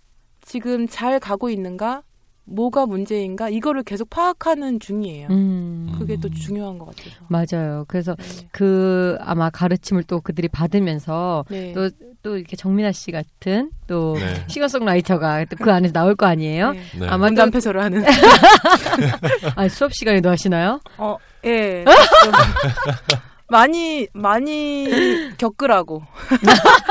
지금 0.51 0.85
잘 0.85 1.17
가고 1.21 1.49
있는가, 1.49 2.03
뭐가 2.43 2.85
문제인가 2.85 3.47
이거를 3.47 3.83
계속 3.83 4.09
파악하는 4.09 4.81
중이에요. 4.81 5.29
음. 5.29 5.95
그게 5.97 6.17
또 6.19 6.29
중요한 6.29 6.77
것 6.77 6.87
같아서. 6.87 7.15
맞아요. 7.29 7.85
그래서 7.87 8.15
네. 8.15 8.49
그 8.51 9.17
아마 9.21 9.49
가르침을 9.49 10.03
또 10.03 10.19
그들이 10.19 10.49
받으면서 10.49 11.45
네. 11.49 11.71
또, 11.71 11.89
또 12.21 12.35
이렇게 12.35 12.57
정민아 12.57 12.91
씨 12.91 13.11
같은 13.11 13.71
또 13.87 14.17
네. 14.19 14.43
싱어송라이터가 14.47 15.45
또그 15.45 15.71
안에서 15.71 15.93
나올 15.93 16.15
거 16.15 16.25
아니에요? 16.25 16.73
네. 16.73 16.81
네. 16.99 17.07
아마 17.07 17.27
또 17.27 17.35
문단패설을 17.35 17.81
하는. 17.81 18.03
아, 19.55 19.69
수업 19.69 19.93
시간에도 19.93 20.29
하시나요? 20.29 20.81
어, 20.97 21.15
예. 21.45 21.85
좀 23.51 23.59
많이 23.59 24.07
많이 24.13 24.87
겪으라고 25.37 26.01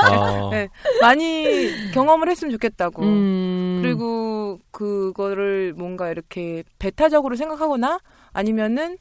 아, 0.03 0.49
네. 0.53 0.69
많이 1.01 1.91
경험을 1.91 2.29
했으면 2.29 2.51
좋겠다고. 2.51 3.01
음. 3.01 3.79
그리고 3.81 4.59
그거를 4.69 5.73
뭔가 5.75 6.11
이렇게 6.11 6.63
배타적으로 6.77 7.35
생각하거나 7.35 7.99
아니면은 8.31 8.97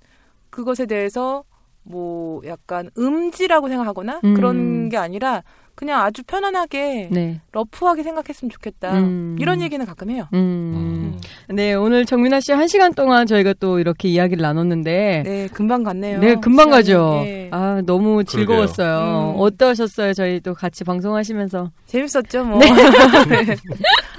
그것에 0.48 0.86
대해서 0.86 1.44
뭐 1.82 2.40
약간 2.46 2.90
음지라고 2.98 3.68
생각하거나 3.68 4.20
음. 4.24 4.34
그런 4.34 4.88
게 4.88 4.96
아니라 4.96 5.42
그냥 5.80 6.02
아주 6.02 6.22
편안하게 6.24 7.08
네. 7.10 7.40
러프하게 7.52 8.02
생각했으면 8.02 8.50
좋겠다. 8.50 8.98
음. 8.98 9.34
이런 9.40 9.62
얘기는 9.62 9.84
가끔 9.86 10.10
해요. 10.10 10.28
음. 10.34 11.16
음. 11.16 11.20
네, 11.56 11.72
오늘 11.72 12.04
정민아 12.04 12.40
씨 12.40 12.52
한 12.52 12.68
시간 12.68 12.92
동안 12.92 13.26
저희가 13.26 13.54
또 13.58 13.78
이렇게 13.78 14.06
이야기를 14.08 14.42
나눴는데 14.42 15.22
네, 15.24 15.48
금방 15.54 15.82
갔네요. 15.82 16.18
네, 16.20 16.34
금방 16.34 16.66
시간이. 16.66 16.70
가죠. 16.70 17.22
예. 17.24 17.48
아, 17.50 17.80
너무 17.86 18.24
즐거웠어요. 18.24 19.34
음. 19.36 19.40
어떠셨어요? 19.40 20.12
저희 20.12 20.40
또 20.40 20.52
같이 20.52 20.84
방송하시면서. 20.84 21.70
재밌었죠, 21.86 22.44
뭐. 22.44 22.58
네. 23.30 23.56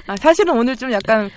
아, 0.08 0.16
사실은 0.16 0.58
오늘 0.58 0.74
좀 0.74 0.90
약간 0.90 1.30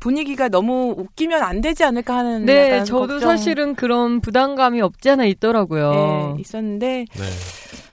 분위기가 0.00 0.48
너무 0.48 0.94
웃기면 0.96 1.42
안 1.42 1.60
되지 1.60 1.84
않을까 1.84 2.16
하는 2.16 2.46
네, 2.46 2.70
약간 2.70 2.84
저도 2.86 3.06
걱정, 3.08 3.20
사실은 3.28 3.74
그런 3.74 4.22
부담감이 4.22 4.80
없지 4.80 5.10
않아 5.10 5.26
있더라고요. 5.26 6.34
예, 6.38 6.40
있었는데 6.40 7.04
네. 7.12 7.22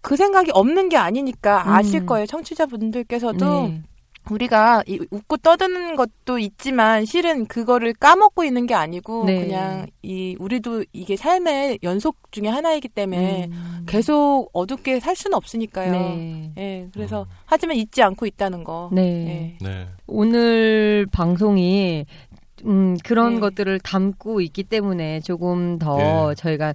그 0.04 0.18
생각이 0.18 0.52
없는 0.54 0.90
게 0.90 0.98
아니니까 0.98 1.64
음. 1.64 1.74
아실 1.74 2.06
거예요. 2.06 2.28
청취자분들께서도 2.28 3.68
네. 3.70 3.82
우리가 4.30 4.84
이 4.86 5.00
웃고 5.12 5.38
떠드는 5.38 5.96
것도 5.96 6.40
있지만 6.40 7.06
실은 7.06 7.46
그거를 7.46 7.94
까먹고 7.94 8.44
있는 8.44 8.66
게 8.66 8.74
아니고 8.74 9.26
네. 9.26 9.40
그냥 9.40 9.86
이 10.02 10.36
우리도 10.40 10.84
이게 10.94 11.16
삶의 11.16 11.80
연속 11.84 12.18
중에 12.32 12.48
하나이기 12.50 12.90
때문에 12.90 13.50
음. 13.52 13.84
계속 13.86 14.50
어둡게 14.54 15.00
살 15.00 15.16
수는 15.16 15.36
없으니까요. 15.36 15.92
네. 15.92 16.52
예, 16.58 16.90
그래서 16.94 17.26
하지만 17.46 17.78
잊지 17.78 18.04
않고 18.04 18.26
있다는 18.26 18.66
거. 18.66 18.90
네. 18.92 19.58
예. 19.62 19.66
네. 19.66 19.88
오늘 20.06 21.08
방송이 21.12 22.06
음, 22.66 22.98
그런 23.04 23.36
네. 23.36 23.40
것들을 23.40 23.80
담고 23.80 24.42
있기 24.42 24.64
때문에 24.64 25.22
조금 25.22 25.80
더 25.80 26.32
예. 26.32 26.36
저희가 26.36 26.74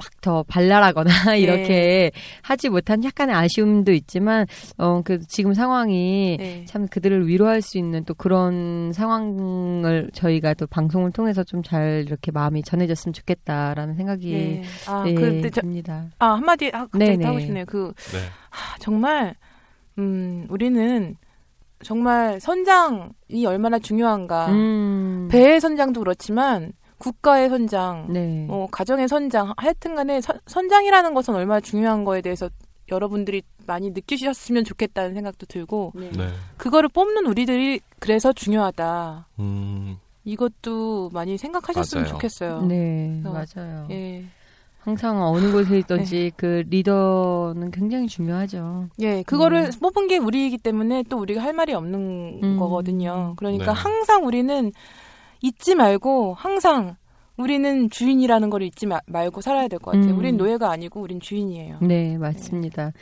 막 0.00 0.20
더 0.20 0.42
발랄하거나 0.42 1.10
네. 1.32 1.40
이렇게 1.40 2.10
하지 2.42 2.68
못한 2.68 3.02
약간의 3.04 3.34
아쉬움도 3.34 3.92
있지만 3.92 4.46
어 4.76 5.00
그 5.02 5.18
지금 5.28 5.54
상황이 5.54 6.36
네. 6.38 6.64
참 6.66 6.86
그들을 6.88 7.26
위로할 7.26 7.62
수 7.62 7.78
있는 7.78 8.04
또 8.04 8.12
그런 8.14 8.92
상황을 8.92 10.10
저희가 10.12 10.54
또 10.54 10.66
방송을 10.66 11.12
통해서 11.12 11.44
좀 11.44 11.62
잘 11.62 12.04
이렇게 12.06 12.30
마음이 12.32 12.62
전해졌으면 12.62 13.12
좋겠다라는 13.12 13.94
생각이 13.94 14.32
네. 14.32 14.62
아, 14.88 15.04
네, 15.04 15.14
근데 15.14 15.50
저, 15.50 15.60
듭니다. 15.60 16.06
아, 16.18 16.32
한마디 16.32 16.68
아, 16.68 16.86
갑자기 16.86 17.04
네네. 17.04 17.24
하고 17.26 17.38
싶네요. 17.40 17.64
그 17.66 17.92
네. 18.12 18.18
아, 18.50 18.76
정말 18.80 19.34
음, 19.98 20.46
우리는 20.48 21.16
정말 21.82 22.40
선장이 22.40 23.46
얼마나 23.46 23.78
중요한가. 23.78 24.48
음. 24.52 25.28
배의 25.30 25.60
선장도 25.60 26.00
그렇지만 26.00 26.72
국가의 27.00 27.48
선장, 27.48 28.06
네. 28.12 28.44
뭐 28.46 28.68
가정의 28.70 29.08
선장, 29.08 29.52
하여튼간에 29.56 30.20
선, 30.20 30.38
선장이라는 30.46 31.14
것은 31.14 31.34
얼마나 31.34 31.58
중요한 31.60 32.04
거에 32.04 32.20
대해서 32.20 32.48
여러분들이 32.92 33.42
많이 33.66 33.90
느끼셨으면 33.90 34.64
좋겠다는 34.64 35.14
생각도 35.14 35.46
들고 35.46 35.92
네. 35.96 36.10
그거를 36.56 36.88
뽑는 36.90 37.26
우리들이 37.26 37.80
그래서 37.98 38.32
중요하다. 38.32 39.28
음, 39.38 39.98
이것도 40.24 41.10
많이 41.12 41.38
생각하셨으면 41.38 42.04
맞아요. 42.04 42.12
좋겠어요. 42.12 42.62
네, 42.62 43.20
그래서, 43.22 43.60
맞아요. 43.60 43.86
예. 43.90 44.24
항상 44.80 45.22
어느 45.22 45.52
곳에 45.52 45.78
있든지 45.78 46.32
그 46.36 46.64
리더는 46.68 47.70
굉장히 47.70 48.08
중요하죠. 48.08 48.88
예, 49.00 49.22
그거를 49.22 49.66
음. 49.66 49.80
뽑은 49.80 50.08
게 50.08 50.16
우리이기 50.16 50.56
때문에 50.58 51.04
또 51.08 51.18
우리가 51.18 51.42
할 51.42 51.52
말이 51.52 51.74
없는 51.74 52.40
음. 52.42 52.58
거거든요. 52.58 53.34
그러니까 53.36 53.72
네. 53.74 53.80
항상 53.80 54.24
우리는 54.24 54.72
잊지 55.42 55.74
말고 55.74 56.34
항상 56.34 56.96
우리는 57.36 57.88
주인이라는 57.90 58.50
걸 58.50 58.62
잊지 58.62 58.86
마- 58.86 59.00
말고 59.06 59.40
살아야 59.40 59.66
될 59.68 59.78
것 59.78 59.92
같아요. 59.92 60.12
음. 60.12 60.18
우린 60.18 60.36
노예가 60.36 60.70
아니고 60.70 61.00
우린 61.00 61.20
주인이에요. 61.20 61.78
네, 61.80 62.18
맞습니다. 62.18 62.92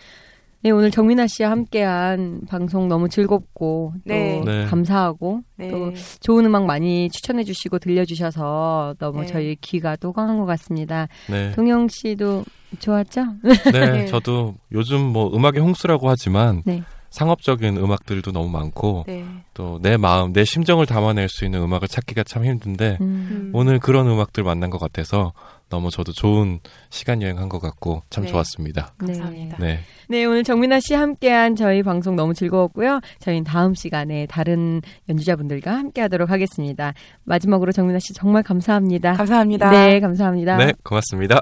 네, 0.60 0.70
오늘 0.70 0.90
정민아 0.90 1.26
씨와 1.28 1.50
함께한 1.50 2.42
방송 2.48 2.88
너무 2.88 3.08
즐겁고 3.08 3.92
또 3.96 4.00
네. 4.04 4.40
네. 4.44 4.64
감사하고 4.66 5.42
네. 5.56 5.70
또 5.70 5.92
좋은 6.20 6.44
음악 6.46 6.66
많이 6.66 7.08
추천해 7.10 7.44
주시고 7.44 7.78
들려 7.78 8.04
주셔서 8.04 8.94
너무 8.98 9.20
네. 9.20 9.26
저희 9.26 9.56
귀가 9.60 9.94
또강한 9.96 10.38
것 10.38 10.46
같습니다. 10.46 11.06
네. 11.30 11.52
동영 11.52 11.86
씨도 11.88 12.44
좋았죠? 12.80 13.24
네, 13.42 13.52
네. 14.02 14.06
저도 14.06 14.54
요즘 14.72 15.00
뭐 15.00 15.32
음악의 15.34 15.60
홍수라고 15.60 16.08
하지만 16.08 16.62
네. 16.66 16.82
상업적인 17.10 17.76
음악들도 17.76 18.32
너무 18.32 18.48
많고 18.48 19.04
네. 19.06 19.24
또내 19.54 19.96
마음, 19.96 20.32
내 20.32 20.44
심정을 20.44 20.86
담아낼 20.86 21.28
수 21.28 21.44
있는 21.44 21.62
음악을 21.62 21.88
찾기가 21.88 22.22
참 22.24 22.44
힘든데 22.44 22.98
음. 23.00 23.28
음. 23.30 23.50
오늘 23.54 23.78
그런 23.78 24.08
음악들 24.08 24.44
만난 24.44 24.70
것 24.70 24.78
같아서 24.78 25.32
너무 25.68 25.90
저도 25.90 26.12
좋은 26.12 26.60
시간 26.90 27.22
여행한 27.22 27.48
것 27.48 27.60
같고 27.60 28.02
참 28.10 28.24
네. 28.24 28.30
좋았습니다. 28.30 28.94
감사합니다. 28.98 29.56
네, 29.58 29.80
네, 30.08 30.24
오늘 30.24 30.44
정민아 30.44 30.80
씨 30.80 30.94
함께한 30.94 31.56
저희 31.56 31.82
방송 31.82 32.16
너무 32.16 32.34
즐거웠고요. 32.34 33.00
저희는 33.20 33.44
다음 33.44 33.74
시간에 33.74 34.26
다른 34.26 34.80
연주자분들과 35.08 35.72
함께하도록 35.72 36.30
하겠습니다. 36.30 36.94
마지막으로 37.24 37.72
정민아 37.72 37.98
씨 38.00 38.14
정말 38.14 38.42
감사합니다. 38.42 39.14
감사합니다. 39.14 39.70
네, 39.70 40.00
감사합니다. 40.00 40.56
네, 40.56 40.72
고맙습니다. 40.82 41.40